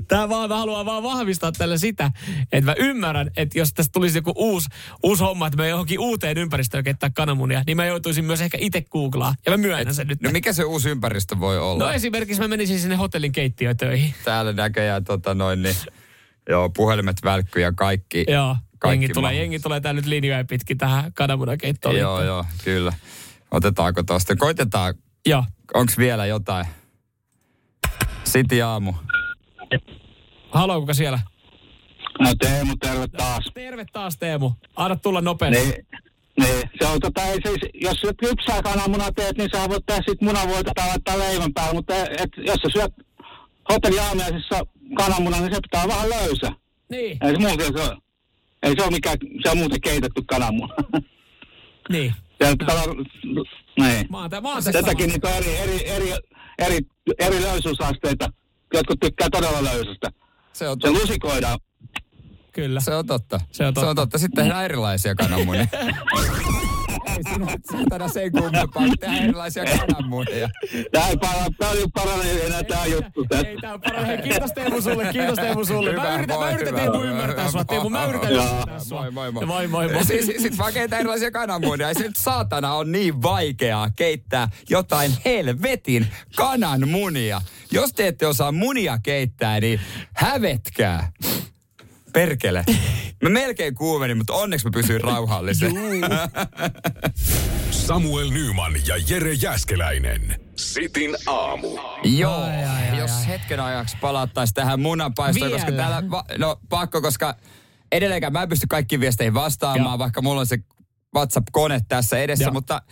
[0.08, 2.10] Tää vaan, mä haluan vaan vahvistaa tällä sitä,
[2.52, 4.68] että mä ymmärrän, että jos tästä tulisi joku uusi,
[5.02, 8.80] uusi homma, että me johonkin uuteen ympäristöön keittää kananmunia, niin mä joutuisin myös ehkä itse
[8.80, 9.34] googlaa.
[9.46, 10.22] Ja mä myönnän sen nyt.
[10.22, 11.84] No mikä se uusi ympäristö voi olla?
[11.84, 14.14] No esimerkiksi mä menisin sinne hotellin keittiötöihin.
[14.24, 15.76] Täällä näköjään tota noin, niin,
[16.48, 18.24] joo, puhelimet välkkyy ja kaikki.
[18.28, 21.96] Joo, kaikki jengi tulee, jengi tulee tää nyt linjoja pitkin tähän kananmunakeittoon.
[21.96, 22.26] Joo, liittyen.
[22.26, 22.92] joo, kyllä.
[23.50, 24.36] Otetaanko tosta?
[24.36, 24.94] Koitetaan.
[25.26, 25.44] Joo.
[25.74, 26.66] Onks vielä jotain?
[28.24, 28.92] City aamu.
[30.50, 31.20] Halo, kuka siellä?
[32.20, 33.50] No Teemu, terve taas.
[33.54, 34.52] Terve taas Teemu.
[34.76, 35.64] Anna tulla nopeasti.
[35.64, 35.86] Niin,
[36.40, 40.02] niin, se on tota, ei siis, jos syöt kypsää kananmunaa teet, niin sä voit tehdä
[40.08, 42.92] sit munavoita tai laittaa leivän päälle, mutta et, jos sä syöt
[43.72, 44.60] hotelliaamiaisissa
[44.96, 46.52] kananmunan, niin se pitää olla vähän löysä.
[46.90, 47.18] Niin.
[47.20, 47.96] Ei se muuten se ole.
[48.62, 50.74] Ei se ole mikään, se on muuten keitetty kananmuna.
[51.88, 52.14] Niin.
[52.40, 53.04] Ja pitää olla,
[53.80, 54.06] niin.
[54.10, 56.12] Mä oon, mä Tätäkin niitä on eri, eri, eri,
[56.58, 56.78] eri,
[57.18, 58.28] eri löysyysasteita.
[58.74, 60.10] Jotkut tykkää todella löysästä.
[60.52, 61.58] Se on Se lusikoidaan.
[62.52, 62.80] Kyllä.
[62.80, 63.40] Se on totta.
[63.52, 63.94] Se on Se on totta.
[63.94, 64.18] totta.
[64.18, 65.66] Sitten tehdään erilaisia kananmunia.
[67.16, 67.22] Ei
[67.72, 70.48] saatana sen kummempaa, että tehdään erilaisia kananmunia.
[70.92, 73.26] Tää ei para, ei parane enää tää juttu.
[73.46, 74.06] Ei, tää on parane.
[74.06, 75.92] Hei, Kiitos Teemu sulle, kiitos Teemu sulle.
[75.92, 76.80] Mä Hyvä, yritän, mä moi, yritän hyvä.
[76.80, 77.64] Teemu ymmärtää sua.
[77.64, 79.00] Teemu, mä yritän ymmärtää sua.
[79.00, 79.46] Moi, moi, moi.
[79.46, 80.04] Moi, moi, moi.
[80.04, 81.88] Siis, Sitten vaan keittää erilaisia kananmunia.
[81.88, 86.06] Ei se nyt saatana on niin vaikeaa keittää jotain helvetin
[86.36, 87.40] kananmunia.
[87.70, 89.80] Jos te ette osaa munia keittää, niin
[90.12, 91.12] hävetkää.
[92.12, 92.64] Perkele.
[93.22, 95.72] Mä melkein kuumenin, mutta onneksi mä pysyin rauhallisen.
[97.70, 100.40] Samuel Nyman ja Jere Jäskeläinen.
[100.56, 101.68] Sitin aamu.
[102.04, 102.44] Joo,
[102.98, 107.34] jos hetken ajaksi palattaisiin tähän munanpaistoon, koska täällä, va- no pakko, koska
[107.92, 109.98] edelleenkään mä en pysty kaikkiin viesteihin vastaamaan, Joo.
[109.98, 110.58] vaikka mulla on se
[111.14, 112.52] WhatsApp-kone tässä edessä, Joo.
[112.52, 112.82] mutta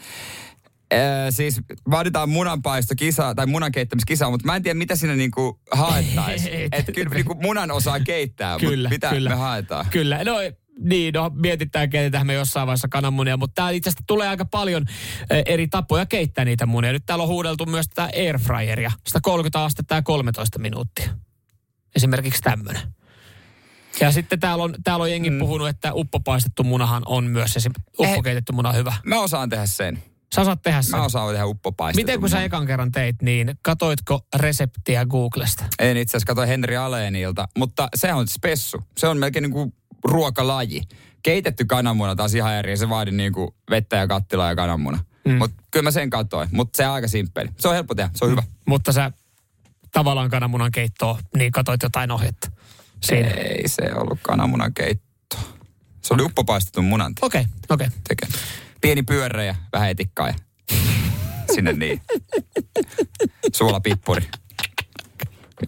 [0.92, 1.60] äh, siis
[1.90, 6.68] vaaditaan munanpaistokisaa tai munan keittämiskisaa, mutta mä en tiedä, mitä siinä niinku haettaisiin.
[6.72, 9.30] Että kyllä niinku munan osaa keittää, Kyllä, mutta mitä kyllä.
[9.30, 9.86] me haetaan?
[9.90, 10.36] Kyllä, no
[10.80, 14.84] niin, no mietitään, keitetään me jossain vaiheessa kananmunia, mutta tää itse asiassa tulee aika paljon
[15.30, 16.92] eh, eri tapoja keittää niitä munia.
[16.92, 21.08] Nyt täällä on huudeltu myös tätä airfryeria, 130 astetta ja 13 minuuttia.
[21.96, 22.82] Esimerkiksi tämmönen.
[24.00, 25.38] Ja sitten täällä on, täällä on jengi mm.
[25.38, 27.72] puhunut, että uppopaistettu munahan on myös esim.
[27.98, 28.94] uppokeitetty muna hyvä.
[29.04, 30.02] Mä osaan tehdä sen.
[30.34, 30.98] Sä osaat tehdä sen.
[30.98, 35.64] Mä osaan tehdä uppopaistetun Miten kun sä ekan kerran teit, niin katoitko reseptiä Googlesta?
[35.78, 38.84] En itse asiassa katsoin Henri Aleenilta, mutta se on spessu.
[38.98, 39.72] Se on melkein niinku
[40.04, 40.82] ruokalaji.
[41.22, 42.76] Keitetty kananmuna taas ihan eri.
[42.76, 44.98] Se vaadi niinku vettä ja kattilaa ja kananmuna.
[45.24, 45.34] Mm.
[45.34, 46.48] Mutta kyllä mä sen katsoin.
[46.52, 47.48] Mutta se on aika simppeli.
[47.58, 48.10] Se on helppo tehdä.
[48.14, 48.42] Se on hyvä.
[48.66, 49.12] Mutta sä
[49.92, 52.50] tavallaan kananmunan keittoa, niin katoit jotain ohjetta.
[53.02, 53.28] Siinä.
[53.28, 55.36] Ei se ollut kananmunan keitto.
[56.02, 57.88] Se oli uppopaistetun munan Okei, okei.
[58.08, 58.32] tekemä.
[58.86, 60.34] Pieni pyörä ja vähän etikkaa ja
[61.54, 62.00] sinne niin.
[63.52, 64.26] Suolapippuri.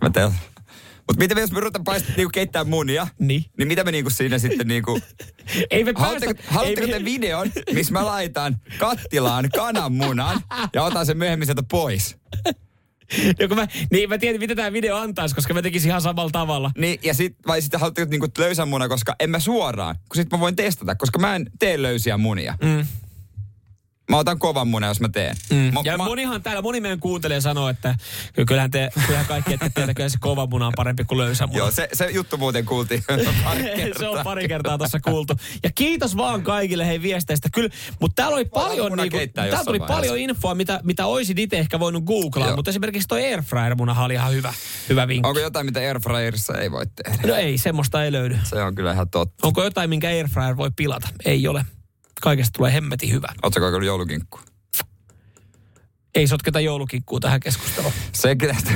[0.03, 0.31] Mä teen.
[0.97, 3.45] Mutta mitä me jos me ruvetaan paistaa, niinku keittää munia, Niin.
[3.59, 5.01] niin mitä me niinku siinä sitten niinku...
[5.71, 6.53] Ei me Haluatteko, päästä...
[6.53, 10.41] haluatteko ei te me- videon, missä mä laitan kattilaan kananmunan
[10.75, 12.17] ja otan sen myöhemmin sieltä pois?
[13.41, 16.31] No kun mä, niin mä tiedän, mitä tämä video antaisi, koska mä tekisin ihan samalla
[16.31, 16.71] tavalla.
[16.79, 20.31] Niin, ja sit, vai sitten haluatteko niinku löysän muna, koska en mä suoraan, kun sit
[20.33, 22.55] mä voin testata, koska mä en tee löysiä munia.
[22.63, 22.87] Mm.
[24.09, 25.37] Mä otan kovan munan, jos mä teen.
[25.51, 25.57] Mm.
[25.57, 27.95] Mä, Ja mä, monihan täällä, moni meidän kuuntelee sanoo, että
[28.47, 31.59] kyllähän, te, kyllähän kaikki, että teillä kyllä se kova muna on parempi kuin löysä muna.
[31.59, 33.03] joo, se, se juttu muuten kuultiin
[33.45, 33.63] pari
[33.99, 35.35] se on pari kertaa tuossa kuultu.
[35.63, 37.49] Ja kiitos vaan kaikille hei viesteistä.
[37.53, 40.01] Kyllä, mutta täällä oli paljon, niinku, täällä tuli vaiheessa.
[40.01, 42.47] paljon infoa, mitä, mitä oisit itse ehkä voinut googlaa.
[42.47, 42.57] Joo.
[42.57, 44.55] Mutta esimerkiksi toi airfryer munahan oli ihan hyvä,
[44.89, 45.29] hyvä vinkki.
[45.29, 47.29] Onko jotain, mitä airfryerissa ei voi tehdä?
[47.29, 48.39] No ei, semmoista ei löydy.
[48.45, 49.47] Se on kyllä ihan totta.
[49.47, 51.09] Onko jotain, minkä airfryer voi pilata?
[51.25, 51.65] Ei ole.
[52.21, 53.29] Kaikesta tulee hemmetin hyvä.
[53.43, 54.41] Oletko kokeillut joulukinkku?
[56.15, 57.93] Ei sotketa joulukikkuu tähän keskusteluun.
[58.13, 58.73] Se kyllä tästä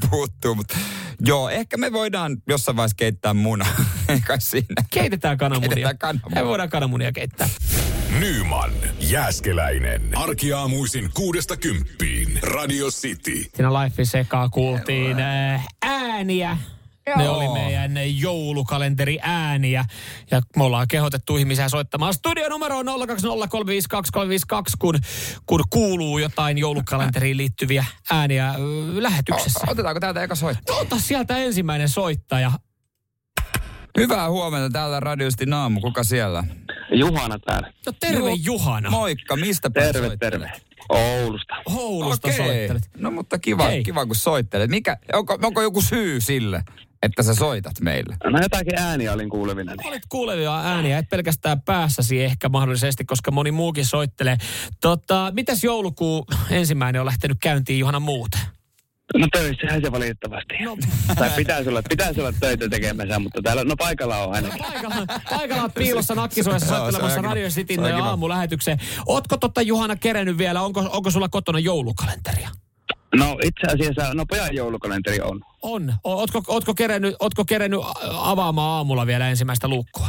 [0.10, 0.78] puuttuu, mutta
[1.20, 3.66] joo, ehkä me voidaan jossain vaiheessa keittää muna.
[4.08, 4.66] Ei kai siinä.
[4.90, 5.68] Keitetään kananmunia.
[5.68, 6.42] Keitetään kananmunia.
[6.42, 7.48] Me voidaan kananmunia keittää.
[8.18, 8.70] Nyman,
[9.00, 10.02] Jääskeläinen.
[10.18, 12.38] Arkiaamuisin kuudesta kymppiin.
[12.42, 13.44] Radio City.
[13.56, 15.66] Siinä Life sekaa kuultiin äh,
[17.06, 17.16] ääniä.
[17.16, 17.36] Ne Joo.
[17.36, 19.84] oli meidän joulukalenteri ääniä.
[20.30, 22.86] Ja me ollaan kehotettu ihmisiä soittamaan studio numero 020352352,
[24.78, 24.98] kun,
[25.46, 28.54] kun kuuluu jotain joulukalenteriin liittyviä ääniä
[28.92, 29.60] lähetyksessä.
[29.68, 30.76] O- otetaanko täältä eka soittaa?
[30.76, 32.52] Ota sieltä ensimmäinen soittaja.
[33.98, 35.80] Hyvää huomenta täällä radiosti Naamu.
[35.80, 36.44] Kuka siellä?
[36.92, 37.72] Juhana täällä.
[37.86, 38.90] No terve Ju- Juhana.
[38.90, 40.32] Moikka, mistä päin Terve, soittelet?
[40.32, 40.52] terve.
[40.88, 41.54] Oulusta.
[41.66, 42.36] Oulusta Okei.
[42.46, 42.82] soittelet.
[42.96, 43.82] No mutta kiva, Hei.
[43.82, 44.70] kiva kun soittelet.
[44.70, 46.62] Mikä, onko, onko joku syy sille,
[47.04, 48.16] että sä soitat meille?
[48.24, 49.72] No jotakin ääniä olin kuulevina.
[49.84, 54.36] Olet kuulevia ääniä, et pelkästään päässäsi ehkä mahdollisesti, koska moni muukin soittelee.
[54.80, 58.40] Tota, mitäs joulukuu ensimmäinen on lähtenyt käyntiin Juhana muuten?
[59.16, 60.54] No töissähän se valitettavasti.
[60.64, 60.76] No,
[61.14, 64.58] Tai pitäisi olla, pitäisi olla töitä tekemässä, mutta täällä, no paikalla on ainakin.
[64.58, 67.24] paikalla, paikalla olet piilossa nakkisuojassa soittelemassa on.
[67.24, 68.78] Radio Cityn on aamulähetykseen.
[69.06, 72.48] Ootko totta Juhana kerennyt vielä, onko, onko sulla kotona joulukalenteria?
[73.16, 75.40] No itse asiassa, no pojan joulukalenteri on.
[75.62, 75.94] On.
[76.04, 77.80] Ootko, ootko, kerennyt, ootko kerennyt
[78.12, 80.08] avaamaan aamulla vielä ensimmäistä luukkua?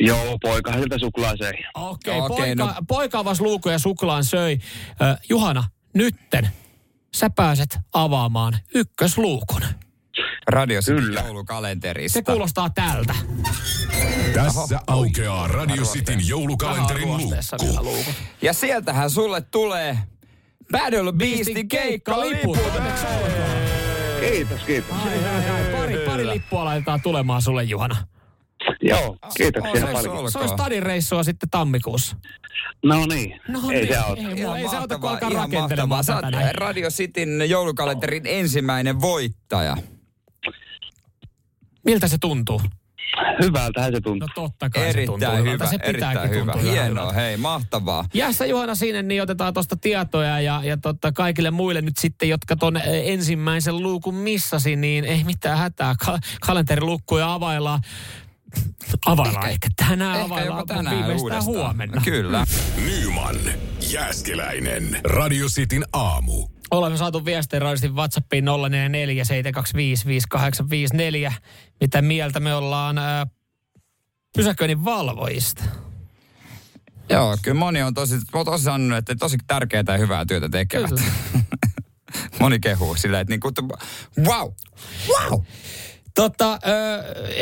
[0.00, 1.52] Joo, poikahan siltä suklaa söi.
[1.74, 4.58] Okei, Okei, poika, no- poika avasi luukun ja suklaan söi.
[5.02, 6.48] Ö, Juhana, nytten
[7.14, 9.62] sä pääset avaamaan ykkösluukun.
[10.48, 11.20] Radio City Kyllä.
[11.20, 12.14] joulukalenterista.
[12.18, 13.14] Se kuulostaa tältä.
[14.34, 18.10] Tässä aukeaa Radio Cityn joulukalenterin luukku.
[18.42, 19.98] Ja sieltähän sulle tulee
[20.72, 22.58] Battle Beastin keikkaliput.
[22.76, 23.56] Onneksi olkoon.
[24.20, 24.96] Kiitos, kiitos.
[25.04, 25.72] Ai, ai, ai.
[25.72, 27.96] Pari, pari lippua laitetaan tulemaan sulle, Juhana.
[28.82, 30.30] Joo, kiitoksia Onneksi paljon.
[30.32, 32.16] Se on stadin reissua sitten tammikuussa.
[32.84, 34.22] No niin, No ei niin, se auta.
[34.22, 36.22] Ei, ei se auta, kun mahtavaa, alkaa rakentelemaan mahtavaa.
[36.22, 36.54] tätä Sä näin.
[36.54, 39.76] Radio Cityn joulukalenterin ensimmäinen voittaja.
[41.84, 42.60] Miltä se tuntuu?
[43.42, 44.28] Hyvältähän se tuntuu.
[44.28, 45.50] No totta kai se tuntuu Erittäin hyvältä.
[45.52, 46.52] hyvä, Se pitääkin erittäin hyvä.
[46.52, 47.12] tuntua Hienoa, hyvältä.
[47.20, 48.04] hei, mahtavaa.
[48.14, 52.56] Jäässä Juhana sinne, niin otetaan tuosta tietoja ja, ja totta, kaikille muille nyt sitten, jotka
[52.56, 55.94] ton ensimmäisen luukun missasi, niin ei mitään hätää.
[56.06, 57.80] Ka- kalenterilukkuja availlaan.
[59.06, 61.44] Availlaan ehkä, tänään Ehkä availlaan, tänään viimeistään uudestaan.
[61.44, 62.00] huomenna.
[62.04, 62.44] Kyllä.
[62.86, 63.36] Nyman,
[63.92, 65.00] Jääskeläinen.
[65.04, 66.48] Radio Cityn aamu.
[66.70, 71.32] Olemme saatu viestejä radistin WhatsAppiin 044 725 5854.
[71.80, 73.26] Mitä mieltä me ollaan ää,
[74.36, 75.64] pysäköinnin valvojista?
[77.08, 78.14] Joo, kyllä moni on tosi,
[78.44, 80.90] tosi sanonut, että tosi tärkeää ja hyvää työtä tekevät.
[82.40, 83.52] Moni kehuu sillä, että niinku,
[84.18, 84.52] wow,
[85.08, 85.40] wow.
[86.18, 86.26] Ö,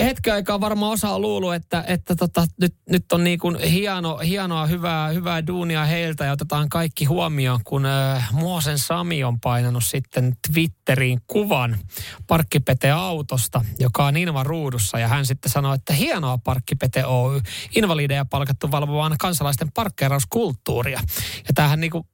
[0.05, 4.18] hetken aikaa varmaan osa on luullut, että, että tota, nyt, nyt on niin kuin hieno,
[4.18, 7.87] hienoa, hyvää, hyvää duunia heiltä ja otetaan kaikki huomioon, kun
[8.33, 11.79] Muosen Sami on painanut sitten Twitteriin kuvan
[12.27, 17.41] parkkipete-autosta, joka on Inva ruudussa ja hän sitten sanoi, että hienoa Parkkipete Oy,
[17.77, 21.01] invalideja palkattu valvomaan kansalaisten parkkeerauskulttuuria.
[21.49, 22.07] Ja tämähän niin kuin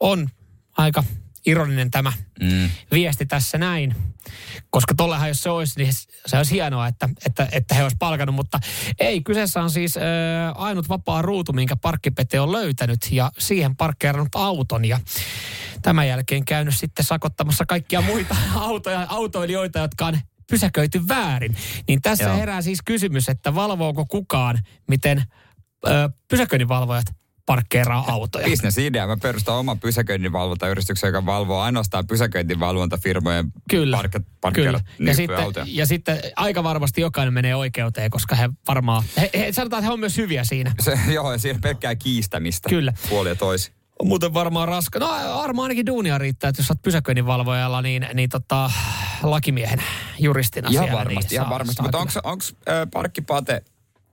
[0.00, 0.28] on
[0.76, 1.04] aika
[1.46, 2.12] ironinen tämä
[2.42, 2.70] Mm.
[2.92, 3.94] viesti tässä näin.
[4.70, 5.92] Koska tollehan jos se olisi, niin
[6.26, 8.34] se olisi hienoa, että, että, että he olisi palkannut.
[8.36, 8.60] Mutta
[8.98, 10.00] ei, kyseessä on siis ö,
[10.54, 14.84] ainut vapaa ruutu, minkä parkkipete on löytänyt ja siihen parkkeerannut auton.
[14.84, 15.00] Ja
[15.82, 20.18] tämän jälkeen käynyt sitten sakottamassa kaikkia muita autoja, autoilijoita, jotka on
[20.50, 21.56] pysäköity väärin.
[21.88, 22.36] Niin tässä Joo.
[22.36, 25.24] herää siis kysymys, että valvooko kukaan, miten
[25.86, 27.06] ö, pysäköinninvalvojat
[27.46, 28.46] parkkeeraa autoja.
[28.46, 29.06] Bisnesidea.
[29.06, 34.36] Mä perustan oman pysäköinninvalvontayhdistyksen, joka valvoo ainoastaan pysäköinninvalvontafirmojen Kyllä, parkket, Kyllä.
[34.40, 35.66] parkkeerat Ja sitten, autoja.
[35.68, 39.92] ja sitten aika varmasti jokainen menee oikeuteen, koska he varmaan, he, he, sanotaan, että he
[39.92, 40.72] on myös hyviä siinä.
[40.80, 42.68] Se, joo, ja siinä pelkkää kiistämistä.
[42.68, 42.92] Kyllä.
[43.08, 43.72] Puoli ja toisi.
[44.00, 44.98] On muuten varmaan raska.
[44.98, 48.70] No varmaan ainakin duunia riittää, että jos olet pysäköinninvalvojalla, niin, niin tota,
[49.22, 49.82] lakimiehen
[50.18, 50.98] juristina Ihan siellä.
[50.98, 51.82] varmasti, niin ihan saa- varmasti.
[51.82, 52.20] Mutta kyllä.
[52.24, 53.62] onko, onko äh, parkkipate,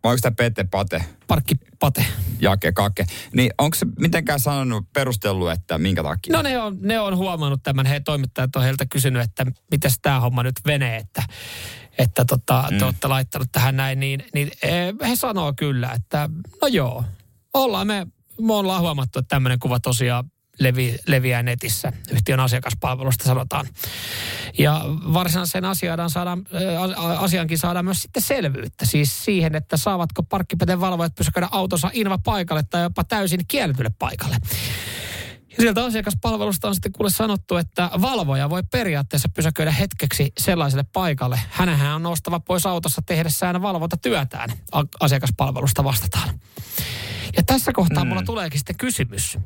[0.08, 1.04] vai onko tämä Pete Pate?
[1.28, 2.06] Parkki Pate.
[2.40, 3.06] Jake Kake.
[3.34, 6.34] Niin onko se mitenkään sanonut, perustellut, että minkä takia?
[6.36, 10.20] No ne on, ne on huomannut tämän, he toimittajat on heiltä kysynyt, että miten tämä
[10.20, 11.24] homma nyt venee, että,
[11.98, 12.82] että tota, te Mm.
[12.82, 16.30] olette laittanut tähän näin, niin, niin eh, he sanoo kyllä, että
[16.62, 17.04] no joo,
[17.54, 18.08] ollaan me,
[18.42, 23.68] me ollaan huomattu, että tämmöinen kuva tosiaan levi, leviää netissä, yhtiön asiakaspalvelusta sanotaan.
[24.58, 24.82] Ja
[25.14, 26.46] varsinaiseen asiaan saadaan,
[27.18, 28.86] asiankin saadaan myös sitten selvyyttä.
[28.86, 34.38] Siis siihen, että saavatko parkkipäteen valvojat pysäköidä autonsa inva paikalle tai jopa täysin kielletylle paikalle.
[35.50, 41.40] Ja sieltä asiakaspalvelusta on sitten kuule sanottu, että valvoja voi periaatteessa pysäköidä hetkeksi sellaiselle paikalle.
[41.50, 44.50] Hänenhän on nostava pois autossa tehdessään valvontatyötään.
[44.72, 46.40] A- asiakaspalvelusta vastataan.
[47.38, 48.08] Ja tässä kohtaa mm.
[48.08, 49.38] mulla tuleekin sitten kysymys.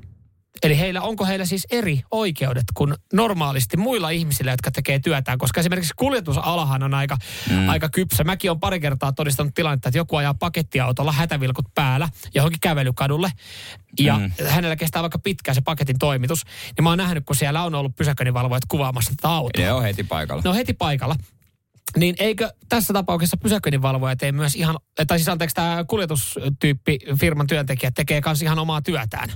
[0.64, 5.38] Eli heillä, onko heillä siis eri oikeudet kuin normaalisti muilla ihmisillä, jotka tekee työtään?
[5.38, 7.18] Koska esimerkiksi kuljetusalahan on aika,
[7.49, 7.70] mm.
[7.70, 8.24] aika kypsä.
[8.24, 13.32] Mäkin olen pari kertaa todistanut tilannetta, että joku ajaa pakettiautolla hätävilkut päällä johonkin kävelykadulle.
[13.99, 14.32] Ja mm.
[14.47, 16.43] hänellä kestää vaikka pitkään se paketin toimitus.
[16.78, 19.64] Niin mä oon nähnyt, kun siellä on ollut pysäköinninvalvojat kuvaamassa tätä autoa.
[19.64, 20.41] Ne on heti paikalla.
[20.43, 21.16] Ne on heti paikalla.
[21.97, 24.78] Niin eikö tässä tapauksessa pysäköinninvalvojat ei myös ihan,
[25.08, 29.30] tai siis anteeksi tämä kuljetustyyppi firman työntekijät tekee myös ihan omaa työtään?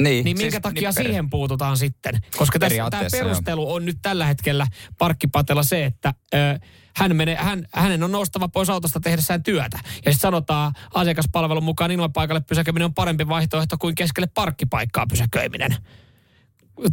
[0.00, 2.14] Niin, Niin minkä siis- takia niin per- siihen puututaan sitten?
[2.36, 4.66] Koska tässä tämä perustelu on nyt tällä hetkellä
[4.98, 6.58] parkkipatella se, että ö,
[6.96, 9.78] hän menee, hän, hänen on noustava pois autosta tehdessään työtä.
[9.84, 15.76] Ja sitten sanotaan asiakaspalvelun mukaan ilman paikalle pysäköiminen on parempi vaihtoehto kuin keskelle parkkipaikkaa pysäköiminen.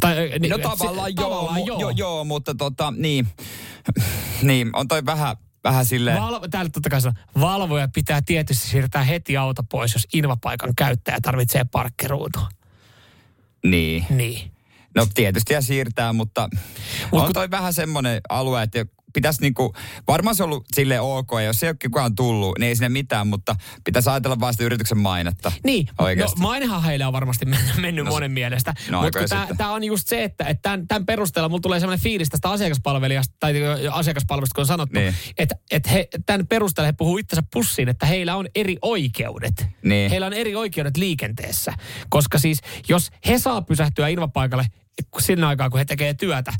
[0.00, 1.80] Tai, niin, No et se- tavallaan, joo, tavallaan joo.
[1.80, 1.90] joo.
[1.90, 3.28] joo, mutta tota, niin,
[4.42, 9.02] niin, on toi vähän, vähän silleen, Val- täällä totta kai sanoo, valvoja pitää tietysti siirtää
[9.02, 12.48] heti auto pois, jos invapaikan käyttäjä tarvitsee parkkeruutua.
[13.64, 14.06] Niin.
[14.10, 14.50] Niin.
[14.94, 16.48] No tietysti ja siirtää, mutta
[17.12, 19.74] on toi vähän semmoinen alue, että pitäisi niinku,
[20.08, 22.88] varmaan se on ollut silleen ok, ja jos ei ole kukaan tullut, niin ei sinne
[22.88, 25.52] mitään, mutta pitäisi ajatella vaan sitä yrityksen mainetta.
[25.64, 26.40] Niin, Oikeasti.
[26.40, 28.74] no mainehan heille on varmasti mennyt, No no, monen mielestä.
[28.90, 32.28] no Mutta tämä on just se, että, että tämän, tämän perusteella mulla tulee sellainen fiilis
[32.28, 33.54] tästä asiakaspalvelijasta, tai
[33.92, 35.14] asiakaspalvelusta, kun on sanottu, Niin.
[35.38, 39.66] että, että he, tämän perusteella he puhuu itsensä pussiin, että heillä on eri oikeudet.
[39.84, 40.10] Niin.
[40.10, 41.72] Heillä on eri oikeudet liikenteessä.
[42.08, 44.66] Koska siis, jos he saa pysähtyä invapaikalle
[45.18, 46.52] sinne aikaa, kun he tekee työtä,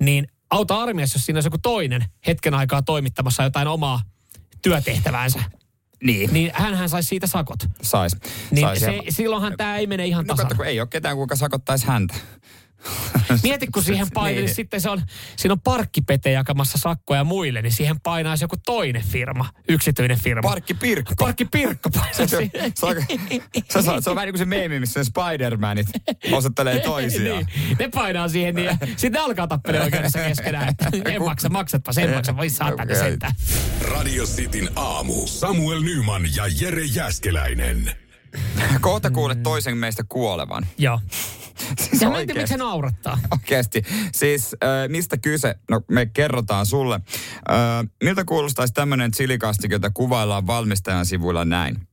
[0.00, 4.00] niin auta armiassa, jos siinä olisi joku toinen hetken aikaa toimittamassa jotain omaa
[4.62, 5.42] työtehtäväänsä.
[6.02, 6.30] Niin.
[6.32, 7.58] Niin hänhän saisi siitä sakot.
[7.82, 8.16] Sais.
[8.50, 8.80] Niin Sais.
[8.80, 10.56] se, Ja- silloinhan tämä ei mene ihan No tasan.
[10.56, 12.14] kun ei ole ketään, kuka sakottaisi häntä.
[13.42, 14.44] Mieti, kun siihen painaa, niin.
[14.44, 14.54] Niin.
[14.54, 15.02] sitten se on,
[15.36, 20.42] siinä on parkkipete jakamassa sakkoja muille, niin siihen painaisi joku toinen firma, yksityinen firma.
[20.42, 21.14] Parkki Pirkko.
[21.18, 22.96] Parkki Pirkko painaisi Se, se, on,
[23.82, 25.86] se, on, se on vähän niin kuin se meemi, missä ne Spider-Manit
[26.32, 27.46] osoittelee toisiaan.
[27.58, 27.76] niin.
[27.78, 30.68] Ne painaa siihen niin, ja sitten ne alkaa tappelemaan oikeudessa keskenään.
[30.80, 33.32] että En maksa, maksatpa sen maksa, voi saatana sentään.
[33.80, 35.26] Radio Cityn aamu.
[35.26, 38.05] Samuel Nyman ja Jere Jäskeläinen.
[38.80, 40.66] Kohta kuulet toisen meistä kuolevan.
[40.78, 41.00] Joo.
[41.80, 43.18] Siis Ja mä en tiedä, miksi se naurattaa.
[43.40, 43.82] Oikeasti.
[44.12, 45.54] Siis äh, mistä kyse?
[45.70, 46.94] No me kerrotaan sulle.
[46.94, 51.88] Äh, miltä kuulostaisi tämmöinen chilikastike, jota kuvaillaan valmistajan sivuilla näin?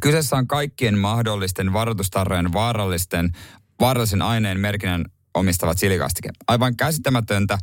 [0.00, 3.32] Kyseessä on kaikkien mahdollisten varoitustarrojen vaarallisten,
[3.80, 6.30] vaarallisen aineen merkinnän omistava chilikastike.
[6.48, 7.58] Aivan käsittämätöntä,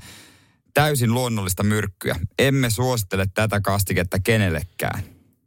[0.73, 2.15] täysin luonnollista myrkkyä.
[2.39, 5.03] Emme suosittele tätä kastiketta kenellekään.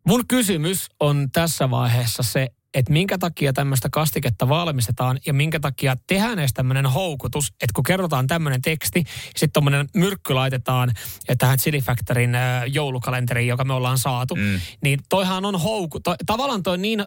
[0.06, 5.96] Mun kysymys on tässä vaiheessa se, että minkä takia tämmöistä kastiketta valmistetaan ja minkä takia
[6.06, 10.92] tehdään edes tämmöinen houkutus, että kun kerrotaan tämmöinen teksti, sitten tuommoinen myrkky laitetaan
[11.38, 14.60] tähän Chili Factorin äh, joulukalenteriin, joka me ollaan saatu, mm.
[14.82, 17.04] niin toihan on houku, to, tavallaan toi niin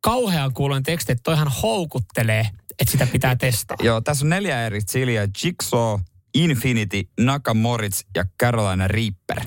[0.00, 3.76] kauhean kuuloinen teksti, että toihan houkuttelee, että sitä pitää testaa.
[3.82, 5.28] Joo, tässä on neljä eri chiliä.
[5.44, 6.00] Jigsaw,
[6.34, 9.40] Infinity, Nakamoritz ja Carolina Reaper.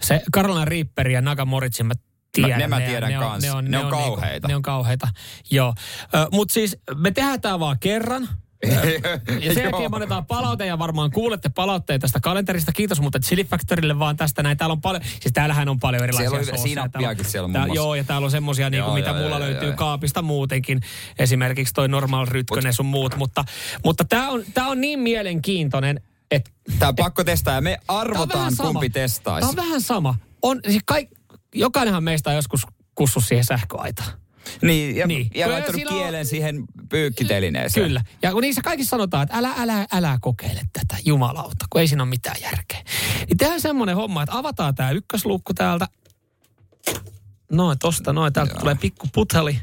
[0.00, 1.94] Se Carolina Reaper ja Naga Moritsin mä
[2.42, 2.58] tiedän.
[2.58, 3.42] ne mä Ne- tiedän ne on- kans.
[3.44, 4.30] Ne on, Ne on kauheita.
[4.30, 5.08] Niinku, ne on kauheita,
[5.50, 5.74] joo.
[6.32, 8.28] Mutta siis me tehdään tämä vaan kerran.
[9.40, 12.72] Ja sen jälkeen me annetaan palaute ja varmaan kuulette palautteita tästä kalenterista.
[12.72, 14.56] Kiitos muuten Chili Factorille vaan tästä näin.
[14.58, 17.66] Täällä on paljon, siis täällähän on paljon erilaisia Siellä on sinappiakin Täällä siellä on- tää-.
[17.74, 19.76] Joo, ja täällä on semmosia, niinku, Joo, mitä joo, mulla joo, löytyy joo.
[19.76, 20.80] kaapista muutenkin.
[21.18, 23.16] Esimerkiksi toi normaal rytkönen sun muut.
[23.16, 23.44] Mutta,
[23.84, 26.50] mutta tämä on, tää on niin mielenkiintoinen, että...
[26.78, 29.40] Tää on pakko testaa ja me Tää on arvotaan kumpi testaisi.
[29.40, 30.14] Tämä on vähän sama.
[30.42, 31.10] On, siis kaik,
[31.54, 34.12] jokainenhan meistä on joskus kussu siihen sähköaitaan.
[34.62, 35.30] Niin, ja, Niin.
[35.34, 37.86] ja laittanut sillä on- kielen siihen pyykkitelineeseen.
[37.86, 38.04] Kyllä.
[38.22, 42.02] Ja kun niissä kaikissa sanotaan, että älä, älä, älä kokeile tätä, jumalauta, kun ei siinä
[42.02, 42.82] ole mitään järkeä.
[43.28, 45.88] Niin tehdään semmoinen homma, että avataan tämä ykkösluukku täältä.
[47.52, 48.32] Noin, tosta noin.
[48.32, 48.60] Täältä Joo.
[48.60, 49.60] tulee pikku puteli,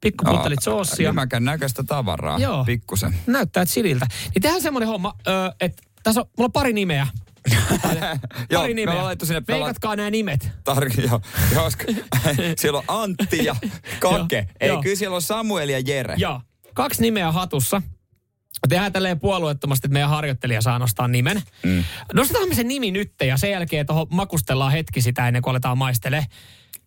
[0.00, 1.04] pikku putelit soossia.
[1.04, 2.38] Jämäkän näköistä tavaraa.
[2.38, 2.64] Joo.
[2.64, 3.14] Pikkusen.
[3.26, 4.06] Näyttää chililtä.
[4.34, 5.14] Niin tehdään semmoinen homma,
[5.60, 7.06] että tässä on, mulla on pari nimeä.
[8.50, 9.04] Joo, Pari me nimeä.
[9.04, 10.50] laittu sinne Veikatkaa nämä nimet.
[10.70, 11.20] Tar- joo,
[11.54, 11.84] koska
[12.60, 13.56] siellä on Antti ja
[14.00, 14.46] Kake.
[14.60, 14.82] Ei, joo.
[14.82, 16.14] kyllä siellä on Samuel ja Jere.
[16.18, 16.40] Joo.
[16.74, 17.82] Kaksi nimeä hatussa.
[18.68, 21.42] Tehdään tälleen puolueettomasti, että meidän harjoittelija saa nostaa nimen.
[21.62, 21.84] Mm.
[22.14, 25.78] Nostetaan me se nimi nyt ja sen jälkeen tuohon makustellaan hetki sitä ennen kuin aletaan
[25.78, 26.26] maistele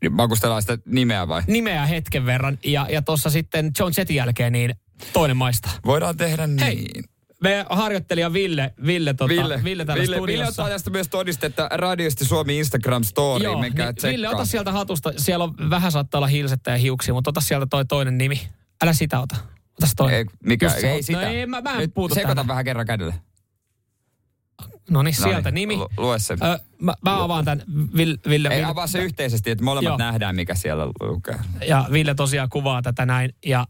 [0.01, 1.41] Niin Makustellaan sitä nimeä vai?
[1.47, 2.57] nimeä hetken verran.
[2.65, 4.75] Ja, ja tuossa sitten John Jetin jälkeen niin
[5.13, 5.71] toinen maistaa.
[5.85, 6.59] Voidaan tehdä niin.
[6.59, 6.87] Hei,
[7.43, 12.25] meidän harjoittelija Ville, Ville, tota, Ville, Ville täällä Ville, Ville ottaa tästä myös todistetta radiosti
[12.25, 13.43] Suomi Instagram story.
[13.43, 15.13] Joo, Menkää niin, Ville, ota sieltä hatusta.
[15.17, 18.41] Siellä on vähän saattaa olla hiilsettä ja hiuksia, mutta ota sieltä toi toinen nimi.
[18.83, 19.35] Älä sitä ota.
[19.77, 20.17] Ota se toinen.
[20.17, 21.21] Ei, mikä, Just ei sitä.
[21.21, 22.47] No ei, mä, mä en Nyt puutu sekoita tähän.
[22.47, 23.13] vähän kerran kädellä.
[24.89, 25.75] No niin, sieltä nimi.
[25.75, 26.33] lu- Lue se.
[26.33, 27.63] Ö, mä, mä avaan tämän
[27.97, 28.17] Ville.
[28.29, 29.97] Ville, Ei avaa se yhteisesti, että molemmat Joo.
[29.97, 31.39] nähdään, mikä siellä lukee.
[31.67, 33.35] Ja Ville tosiaan kuvaa tätä näin.
[33.45, 33.67] Ja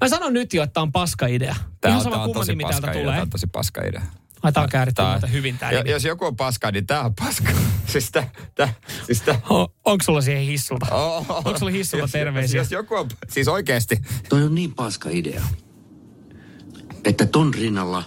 [0.00, 1.56] mä sanon nyt jo, että tämä on paska idea.
[1.86, 3.02] Ihan on, sama tää on kumman tosi nimi täältä paska idea.
[3.02, 3.14] tulee.
[3.14, 4.02] Tää on tosi paska idea.
[4.42, 5.90] Ai tää on kääritty Tää- hyvin tää jo- nimi.
[5.90, 7.52] Jos joku on paska, niin tää on paska.
[7.92, 8.74] siis tää, tää,
[9.06, 9.40] siis tää.
[9.50, 10.94] O, onko sulla siihen hissulta?
[10.94, 12.60] Oh, Onko sulla hissulta jos- terveisiä?
[12.60, 13.96] Jos joku on, siis oikeesti.
[14.28, 15.42] Toi on niin paska idea,
[17.04, 18.02] että ton rinnalla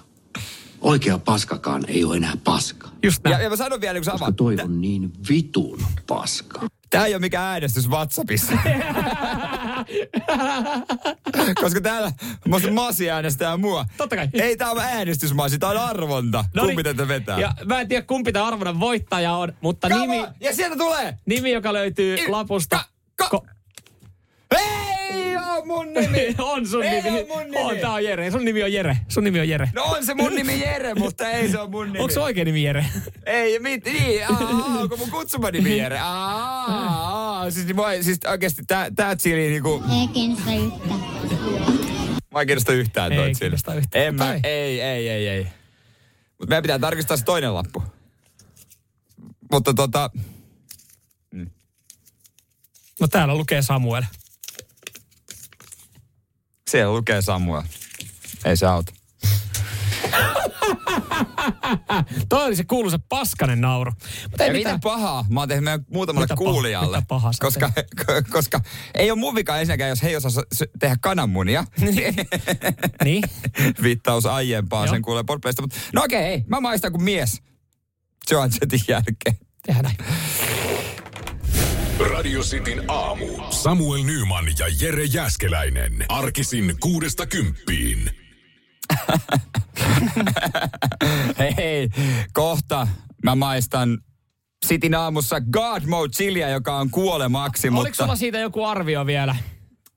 [0.81, 2.89] oikea paskakaan ei ole enää paska.
[3.03, 4.35] Just Ja, ja mä sanon vielä, kun sä Koska avaat.
[4.35, 6.61] toi on niin vitun paska.
[6.89, 8.53] Tää ei ole mikään äänestys WhatsAppissa.
[11.61, 12.11] Koska täällä
[12.47, 13.85] musta Masi äänestää mua.
[13.97, 14.29] Totta kai.
[14.33, 16.45] Ei tää on äänestys Masi, tää on arvonta.
[16.53, 16.67] No niin.
[16.69, 17.39] Kumpi tätä vetää?
[17.39, 20.27] Ja mä en tiedä kumpi tämä arvoinen voittaja on, mutta Come nimi!
[20.39, 21.17] Ja sieltä tulee!
[21.25, 22.79] nimi, joka löytyy I- lapusta.
[23.15, 23.47] ka- Ko-
[24.57, 26.35] Ei oo mun nimi!
[26.53, 27.25] on sun Ei nimi.
[27.27, 27.57] mun nimi.
[27.57, 28.31] On, tää on Jere.
[28.31, 28.97] Sun nimi on Jere.
[29.07, 29.69] Sun nimi on Jere.
[29.75, 31.99] No on se mun nimi Jere, mutta ei se on mun nimi.
[31.99, 32.85] Onko se oikein nimi Jere?
[33.25, 34.37] Ei, mit, niin, aa,
[34.79, 35.99] onko mun kutsuma nimi Jere?
[35.99, 36.65] Aa,
[37.39, 39.83] aa, siis, mua, ei- siis oikeesti tää, tää chili niinku...
[40.01, 40.99] Ei kiinnosta yhtään.
[42.33, 43.39] Mä en kiinnosta yhtään toi Ei chili.
[43.39, 44.05] kiinnosta yhtään.
[44.05, 45.43] En mä, ei, ei, ei, ei.
[46.39, 47.83] Mutta meidän pitää tarkistaa se toinen lappu.
[49.51, 50.09] Mutta tota,
[52.99, 54.03] No täällä lukee Samuel.
[56.71, 57.61] Siellä lukee Samuel.
[58.45, 58.93] Ei se auta.
[62.29, 63.91] Toi oli se kuuluisa paskanen nauru.
[64.29, 64.79] Mutta ei Ja mitä mitään.
[64.79, 66.97] pahaa mä oon tehnyt meidän muutamalle Mitä paha- kuulijalle.
[66.97, 67.71] mitä pahaa koska,
[68.33, 68.61] koska
[68.93, 70.43] ei ole mun vika ensinnäkään, jos he ei osaa
[70.79, 71.63] tehdä kananmunia.
[73.03, 73.23] niin.
[73.83, 74.93] Viittaus aiempaan, Joo.
[74.95, 75.61] sen kuulee podplaysta.
[75.61, 76.43] Mutta no okei, ei.
[76.47, 77.41] Mä maistan kuin mies.
[78.31, 79.37] Joan Jetin jälkeen.
[79.65, 79.97] Tehdään näin.
[81.99, 83.25] Radio Cityn aamu.
[83.49, 86.05] Samuel Nyman ja Jere Jäskeläinen.
[86.09, 88.11] Arkisin kuudesta kymppiin.
[91.39, 91.89] hei, hei,
[92.33, 92.87] kohta
[93.23, 93.97] mä maistan
[94.65, 98.03] Sitin aamussa God Mode Chiliä, joka on kuolemaksi, Oliko mutta...
[98.03, 99.35] sulla siitä joku arvio vielä?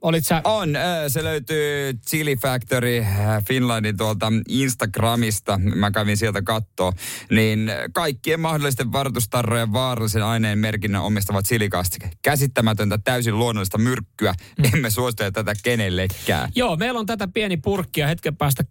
[0.03, 0.41] Olit sä...
[0.45, 0.71] On,
[1.09, 5.59] se löytyy Chili Factory äh, Finlandin tuolta Instagramista.
[5.59, 6.93] Mä kävin sieltä kattoo.
[7.31, 12.11] Niin kaikkien mahdollisten varoitustarrojen vaarallisen aineen merkinnän omistava chilikastike.
[12.23, 14.35] Käsittämätöntä, täysin luonnollista myrkkyä.
[14.75, 16.51] Emme suosittele tätä kenellekään.
[16.55, 18.65] Joo, meillä on tätä pieni purkki ja hetken päästä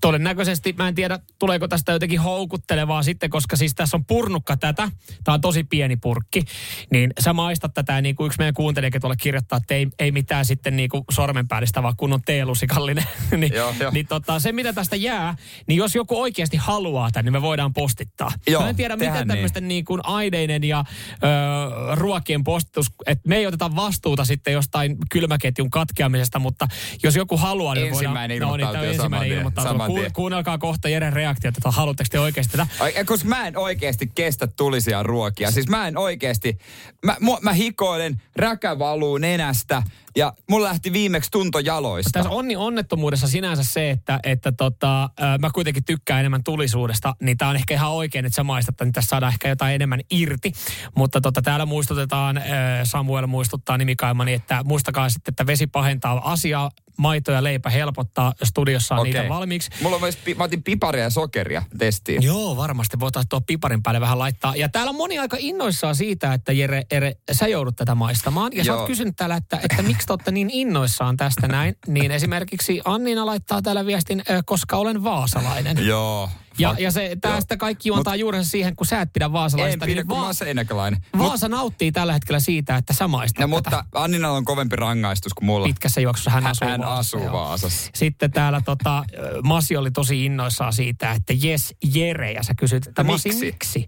[0.00, 4.90] todennäköisesti, mä en tiedä tuleeko tästä jotenkin houkuttelevaa sitten, koska siis tässä on purnukka tätä,
[5.24, 6.44] tämä on tosi pieni purkki,
[6.92, 10.44] niin sä maistat tätä niin kuin yksi meidän kuuntelijakin tuolla kirjoittaa, että ei, ei mitään
[10.44, 13.04] sitten niin kuin sormenpäällistä, vaan kun on teelusikallinen.
[13.36, 13.90] niin, Joo, joo.
[13.90, 17.72] niin tota, se mitä tästä jää, niin jos joku oikeasti haluaa tämän, niin me voidaan
[17.72, 18.32] postittaa.
[18.46, 19.28] Joo, mä en tiedä, miten niin.
[19.28, 24.96] tämmöisten niin kuin aineiden ja ö, ruokien postitus, että me ei oteta vastuuta sitten jostain
[25.10, 26.68] kylmäketjun katkeamisesta, mutta
[27.02, 28.48] jos joku haluaa, niin Ensimmäinen voidaan...
[28.50, 29.86] no, niin, jo tämä on ensimmäinen tien, ilmoittautuu.
[29.86, 32.66] Ku, kuunnelkaa kohta Jeren reaktiot, että haluatteko te oikeasti tätä.
[32.80, 35.50] Ai, koska mä en oikeasti kestä tulisia ruokia.
[35.50, 36.58] Siis mä en oikeasti,
[37.04, 39.82] mä, mä, mä hikoilen, räkä valuu nenästä
[40.16, 42.10] ja mulla lähti viimeksi tunto jaloista.
[42.12, 47.48] Tässä onni onnettomuudessa sinänsä se, että, että tota, mä kuitenkin tykkään enemmän tulisuudesta, niin tämä
[47.48, 50.52] on ehkä ihan oikein, että sä maistat, niin tässä saadaan ehkä jotain enemmän irti.
[50.96, 52.40] Mutta tota, täällä muistutetaan,
[52.84, 58.94] Samuel muistuttaa nimikaimani, että muistakaa sitten, että vesi pahentaa asiaa, maito ja leipä helpottaa, studiossa
[58.94, 59.70] on niitä valmiiksi.
[59.82, 62.22] Mulla on myös, pi- mä otin piparia ja sokeria testiin.
[62.22, 64.56] Joo, varmasti voitaisiin tuo piparin päälle vähän laittaa.
[64.56, 68.52] Ja täällä on moni aika innoissaan siitä, että Jere, Jere sä joudut tätä maistamaan.
[68.54, 68.78] Ja sä Joo.
[68.78, 71.76] oot kysynyt täällä, että, että miksi te olette niin innoissaan tästä näin.
[71.86, 75.86] Niin esimerkiksi Anniina laittaa täällä viestin, koska olen vaasalainen.
[75.86, 76.28] Joo.
[76.60, 79.86] Ja, ja se, tästä kaikki juontaa juurensa siihen, kun sä et pidä En vaasalaista.
[79.86, 81.00] pidä, niin kun mä Va- oon seinäkäläinen.
[81.18, 85.46] Vaasa nauttii tällä hetkellä siitä, että sä maistat No, mutta Anninalla on kovempi rangaistus kuin
[85.46, 85.66] mulla.
[85.66, 87.32] Pitkässä juoksussa hän Hän- asuu hän Vaasassa, asuu.
[87.32, 87.90] Vaasassa.
[87.94, 89.04] Sitten täällä tota,
[89.44, 93.44] Masi oli tosi innoissaan siitä, että jes Jere, ja sä kysyt, että No Masi miksi?
[93.46, 93.86] miksi?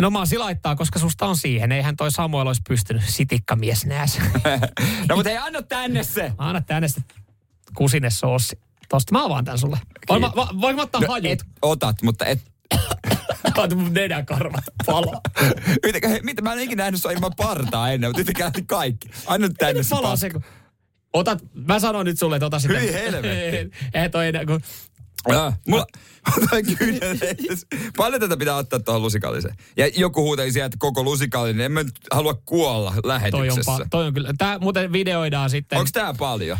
[0.00, 1.72] No Masi laittaa, koska susta on siihen.
[1.72, 4.18] Eihän toi Samuel olisi pystynyt sitikkamies nääs.
[5.08, 6.32] no mutta ei anna tänne se.
[6.38, 7.00] Anna tänne se
[7.74, 8.58] kusine soossi.
[8.88, 9.78] Tosta mä avaan tän sulle.
[10.08, 11.26] Voin mä, va, voin mä ottaa No, hajut?
[11.26, 12.40] et otat, mutta et...
[13.56, 15.20] Kaat mun nenäkarvat palaa.
[15.84, 19.08] Yhtäkään, hei, mitä mä en ikinä nähnyt sua ilman partaa ennen, mutta yhtäkään kaikki.
[19.26, 20.44] Anna nyt tänne se Palaa se, kun...
[21.12, 22.78] Otat, mä sanon nyt sulle, että ota sitä.
[22.78, 23.76] Hyi helvetti.
[23.98, 24.60] Ei toi enää, kun...
[25.68, 25.86] Mulla
[26.36, 27.66] otan kyynel edes.
[27.96, 29.54] Paljon tätä pitää ottaa tuohon lusikalliseen.
[29.76, 31.64] Ja joku huuteli sieltä, että koko lusikallinen.
[31.64, 33.76] En mä nyt halua kuolla Toi on, lähetyksessä.
[33.78, 34.34] pa- toi on kyllä.
[34.38, 35.78] Tää muuten videoidaan sitten.
[35.78, 36.58] Onko tää paljon?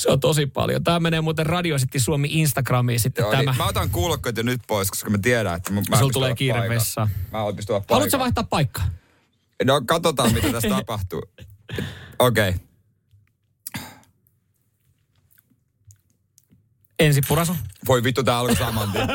[0.00, 0.84] Se on tosi paljon.
[0.84, 3.42] Tää menee muuten Radio City Suomi Instagramiin sitten Joo, tämä.
[3.42, 6.68] Niin, mä otan kuulokkeet jo nyt pois, koska mä tiedän, että mä, Sulla tulee kiire
[6.68, 7.08] vessaan.
[7.32, 7.84] Mä olla paikalla.
[7.88, 8.84] Haluatko vaihtaa paikkaa?
[9.64, 11.22] No katsotaan, mitä tässä tapahtuu.
[12.18, 12.48] Okei.
[12.48, 12.60] Okay.
[16.98, 17.56] Ensi purasu.
[17.88, 19.08] Voi vittu, tää alkoi saman tien.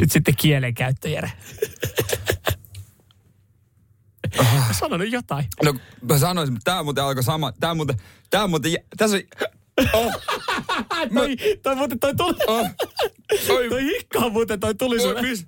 [0.00, 1.32] Nyt sitten kielenkäyttö, Jere.
[4.72, 5.44] Sano nyt jotain.
[5.64, 7.52] No mä sanoisin, mutta tää muuten alkoi sama.
[7.60, 7.96] Tää muuten,
[8.30, 9.22] tää muuten, tässä on,
[9.92, 10.12] oh,
[11.14, 12.36] toi, toi muuten toi tuli.
[12.46, 12.66] oh,
[13.48, 15.22] oi, toi hikka on muuten toi tuli sulle.
[15.22, 15.46] mis,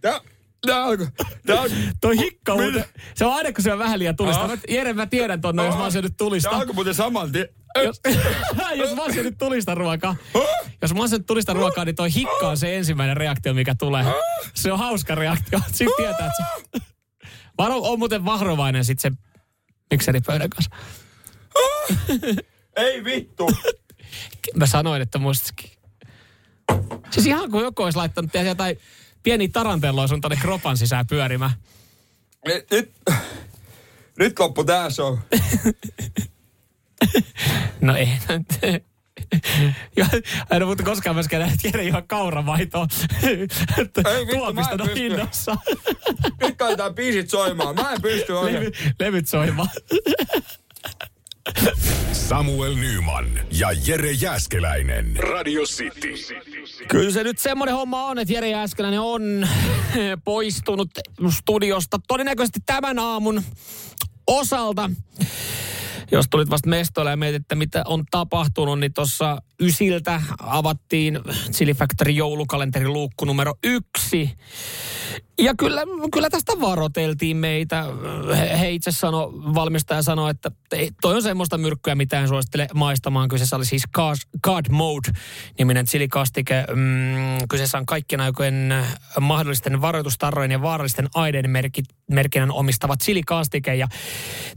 [0.00, 0.20] tää,
[0.66, 1.06] tää alkoi,
[1.46, 1.62] tää
[2.00, 2.84] Toi hikka on muuten.
[3.14, 4.42] Se on aina kun se on vähän liian tulista.
[4.42, 4.50] Ah.
[4.50, 6.50] Mä, Jere, mä tiedän tonne, jos mä oon syönyt tulista.
[6.50, 7.48] tää alkoi muuten saman tien.
[7.84, 8.00] Jos,
[8.82, 10.16] jos mä oon syönyt tulista ruokaa.
[10.82, 14.04] Jos mä oon syönyt tulista ruokaa, niin toi hikka on se ensimmäinen reaktio, mikä tulee.
[14.54, 15.60] Se on hauska reaktio.
[15.66, 16.42] Sitten tietää, että
[16.78, 16.97] se...
[17.58, 19.12] Varo, on muuten vahrovainen sit se
[19.90, 20.70] mikseripöydän kanssa.
[22.76, 23.50] Ei vittu.
[24.54, 25.70] Mä sanoin, että muistakin.
[27.10, 28.78] Siis ihan kuin joku olisi laittanut jotain
[29.22, 31.52] pieni tarantelloa sun tonne kropan sisään pyörimään.
[32.46, 32.92] Nyt, nyt,
[34.18, 35.18] nyt loppu tää show.
[37.80, 38.08] No ei.
[39.96, 40.06] Ja
[40.50, 42.86] en ole muuten koskaan myöskään nähnyt Jere ihan kauramaitoa
[43.76, 44.02] vittu,
[44.32, 45.00] tuopista mä en pysty.
[45.00, 45.56] hinnassa.
[46.40, 47.74] Nyt laitetaan biisit soimaan.
[47.74, 48.62] Mä en pysty oikein.
[48.62, 49.68] Levy, levyt soimaan.
[52.12, 55.16] Samuel Nyman ja Jere Jäskeläinen.
[55.16, 56.14] Radio City.
[56.88, 59.48] Kyllä se nyt semmoinen homma on, että Jere Jääskeläinen on
[60.24, 60.90] poistunut
[61.30, 63.42] studiosta todennäköisesti tämän aamun
[64.26, 64.90] osalta.
[66.10, 71.20] Jos tulit vasta mestoille ja mietit, että mitä on tapahtunut, niin tuossa ysiltä avattiin
[71.52, 74.30] Chili Factory joulukalenteri luukku numero yksi.
[75.38, 75.82] Ja kyllä,
[76.12, 77.84] kyllä tästä varoteltiin meitä.
[78.60, 83.28] He, itse sano, valmistaja sanoi, että ei, toi on semmoista myrkkyä, mitä en suosittele maistamaan.
[83.28, 86.64] Kyseessä oli siis God, God Mode-niminen chilikastike.
[86.74, 88.74] Mm, kyseessä on kaikkien aikojen
[89.20, 91.50] mahdollisten varoitustarrojen ja vaarallisten aineiden
[92.10, 93.74] merkinnän omistava chilikastike.
[93.74, 93.88] Ja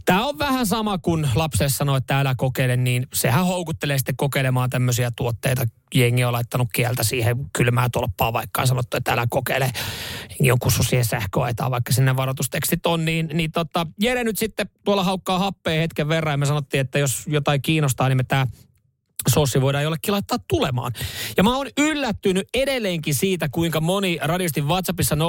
[0.06, 4.70] tämä on vähän sama kuin lapselle sanoi, että älä kokeile, niin sehän houkuttelee sitten kokeilemaan
[4.70, 5.66] tämmöisiä tuotteita.
[5.96, 9.72] Jengi on laittanut kieltä siihen kylmää tolppaa, vaikka on sanottu, että älä kokeile.
[10.30, 10.60] Jengi on
[11.04, 13.06] sähköaitaan, vaikka sinne varoitustekstit on.
[13.06, 17.00] Niin, niin tota, Jere nyt sitten tuolla haukkaa happea hetken verran ja me sanottiin, että
[17.00, 18.48] jos jotain kiinnostaa, niin me tämä
[19.30, 20.92] sossi voidaan jollekin laittaa tulemaan.
[21.38, 25.20] Ja mä oon yllättynyt edelleenkin siitä, kuinka moni radiostin WhatsAppissa 0447255854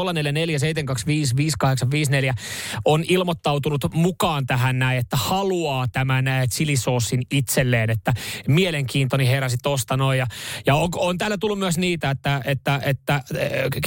[2.84, 8.12] on ilmoittautunut mukaan tähän näin, että haluaa tämän äh, chilisoosin itselleen, että
[8.49, 10.18] mielenkiintoni heräsi tosta noin.
[10.18, 10.26] Ja,
[10.66, 13.22] ja on, on täällä tullut myös niitä, että, että, että äh,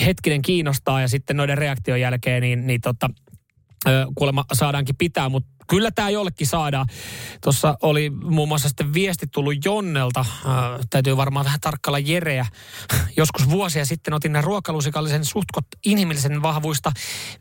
[0.06, 3.10] hetkinen kiinnostaa ja sitten noiden reaktion jälkeen niin, niin tota,
[3.88, 6.88] ö, kuulemma saadaankin pitää, mutta kyllä tämä jollekin saadaan.
[7.44, 10.26] Tuossa oli muun muassa sitten viesti tullut Jonnelta, äh,
[10.90, 12.46] täytyy varmaan vähän tarkkailla Jereä.
[13.18, 16.92] Joskus vuosia sitten otin ruokalusikallisen suhtkot inhimillisen vahvuista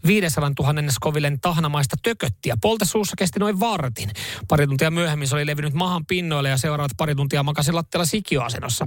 [0.07, 2.57] 500 000 skovillen tahnamaista tököttiä.
[2.63, 4.11] Polte suussa kesti noin vartin.
[4.49, 8.87] Pari tuntia myöhemmin se oli levinnyt mahan pinnoille ja seuraavat pari tuntia makasin lattialla sikioasennossa.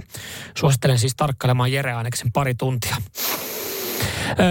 [0.58, 2.96] Suosittelen siis tarkkailemaan Jere Aineksen pari tuntia.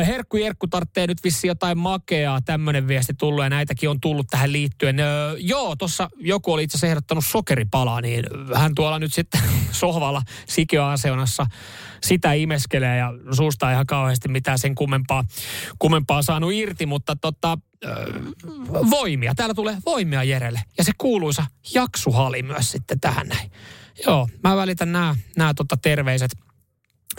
[0.07, 4.51] Herkku Jerkku tarvitsee nyt vissi jotain makeaa, tämmöinen viesti tullut ja näitäkin on tullut tähän
[4.51, 4.99] liittyen.
[4.99, 8.25] Ö, joo, tuossa joku oli itse asiassa ehdottanut sokeripalaa, niin
[8.55, 11.45] hän tuolla nyt sitten sohvalla sikioaseonassa
[12.03, 15.23] sitä imeskelee ja suusta ei ihan kauheasti mitään sen kummempaa,
[15.79, 17.89] kummempaa saanut irti, mutta tota, ö,
[18.89, 19.35] voimia.
[19.35, 23.51] Täällä tulee voimia Jerelle ja se kuuluisa jaksuhali myös sitten tähän näin.
[24.05, 26.31] Joo, mä välitän nämä, nämä tota terveiset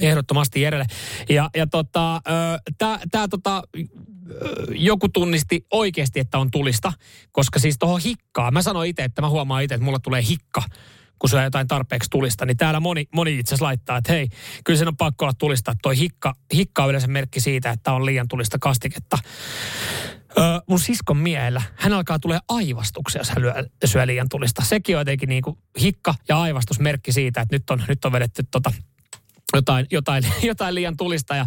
[0.00, 0.86] ehdottomasti Jerelle.
[1.28, 2.20] Ja, ja tota,
[3.10, 3.62] tämä tota,
[4.70, 6.92] joku tunnisti oikeasti, että on tulista,
[7.32, 10.62] koska siis tuohon hikkaa, mä sanoin itse, että mä huomaan itse, että mulla tulee hikka,
[11.18, 14.28] kun syö jotain tarpeeksi tulista, niin täällä moni, moni itse asiassa laittaa, että hei,
[14.64, 18.06] kyllä sen on pakko olla tulista, toi hikka, hikka on yleensä merkki siitä, että on
[18.06, 19.18] liian tulista kastiketta.
[20.38, 24.64] Öö, mun siskon miehellä, hän alkaa tulee aivastuksia, jos hän lyö, syö liian tulista.
[24.64, 28.42] Sekin on jotenkin niin kuin hikka ja aivastusmerkki siitä, että nyt on, nyt on vedetty
[28.50, 28.72] tota,
[29.52, 31.46] jotain, jotain, jotain liian tulista ja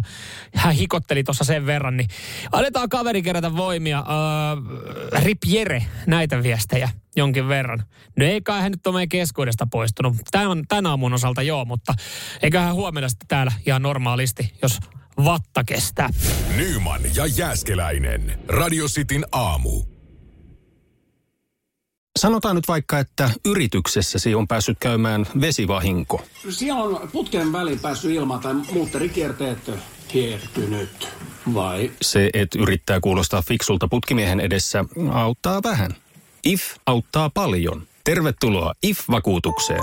[0.54, 2.08] hän hikotteli tuossa sen verran, niin
[2.52, 3.98] annetaan kaveri kerätä voimia.
[3.98, 7.82] Äh, Rip Jere, näitä viestejä jonkin verran.
[8.16, 10.16] No ei kai hän nyt ole meidän keskuudesta poistunut.
[10.30, 11.94] Tämän, tämän aamun osalta joo, mutta
[12.42, 14.78] eiköhän huomenna sitten täällä ihan normaalisti, jos
[15.24, 16.08] vatta kestää.
[16.56, 18.38] Nyman ja Jääskeläinen.
[18.48, 19.91] Radio Cityn aamu.
[22.18, 26.24] Sanotaan nyt vaikka, että yrityksessäsi on päässyt käymään vesivahinko.
[26.50, 29.70] Siellä on putken väliin päässyt ilma tai muutterikierteet
[30.08, 31.08] kiertynyt.
[31.54, 31.90] Vai?
[32.02, 35.90] Se, että yrittää kuulostaa fiksulta putkimiehen edessä, auttaa vähän.
[36.44, 37.82] IF auttaa paljon.
[38.04, 39.82] Tervetuloa IF-vakuutukseen.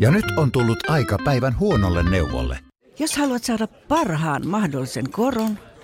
[0.00, 2.58] Ja nyt on tullut aika päivän huonolle neuvolle.
[2.98, 5.58] Jos haluat saada parhaan mahdollisen koron,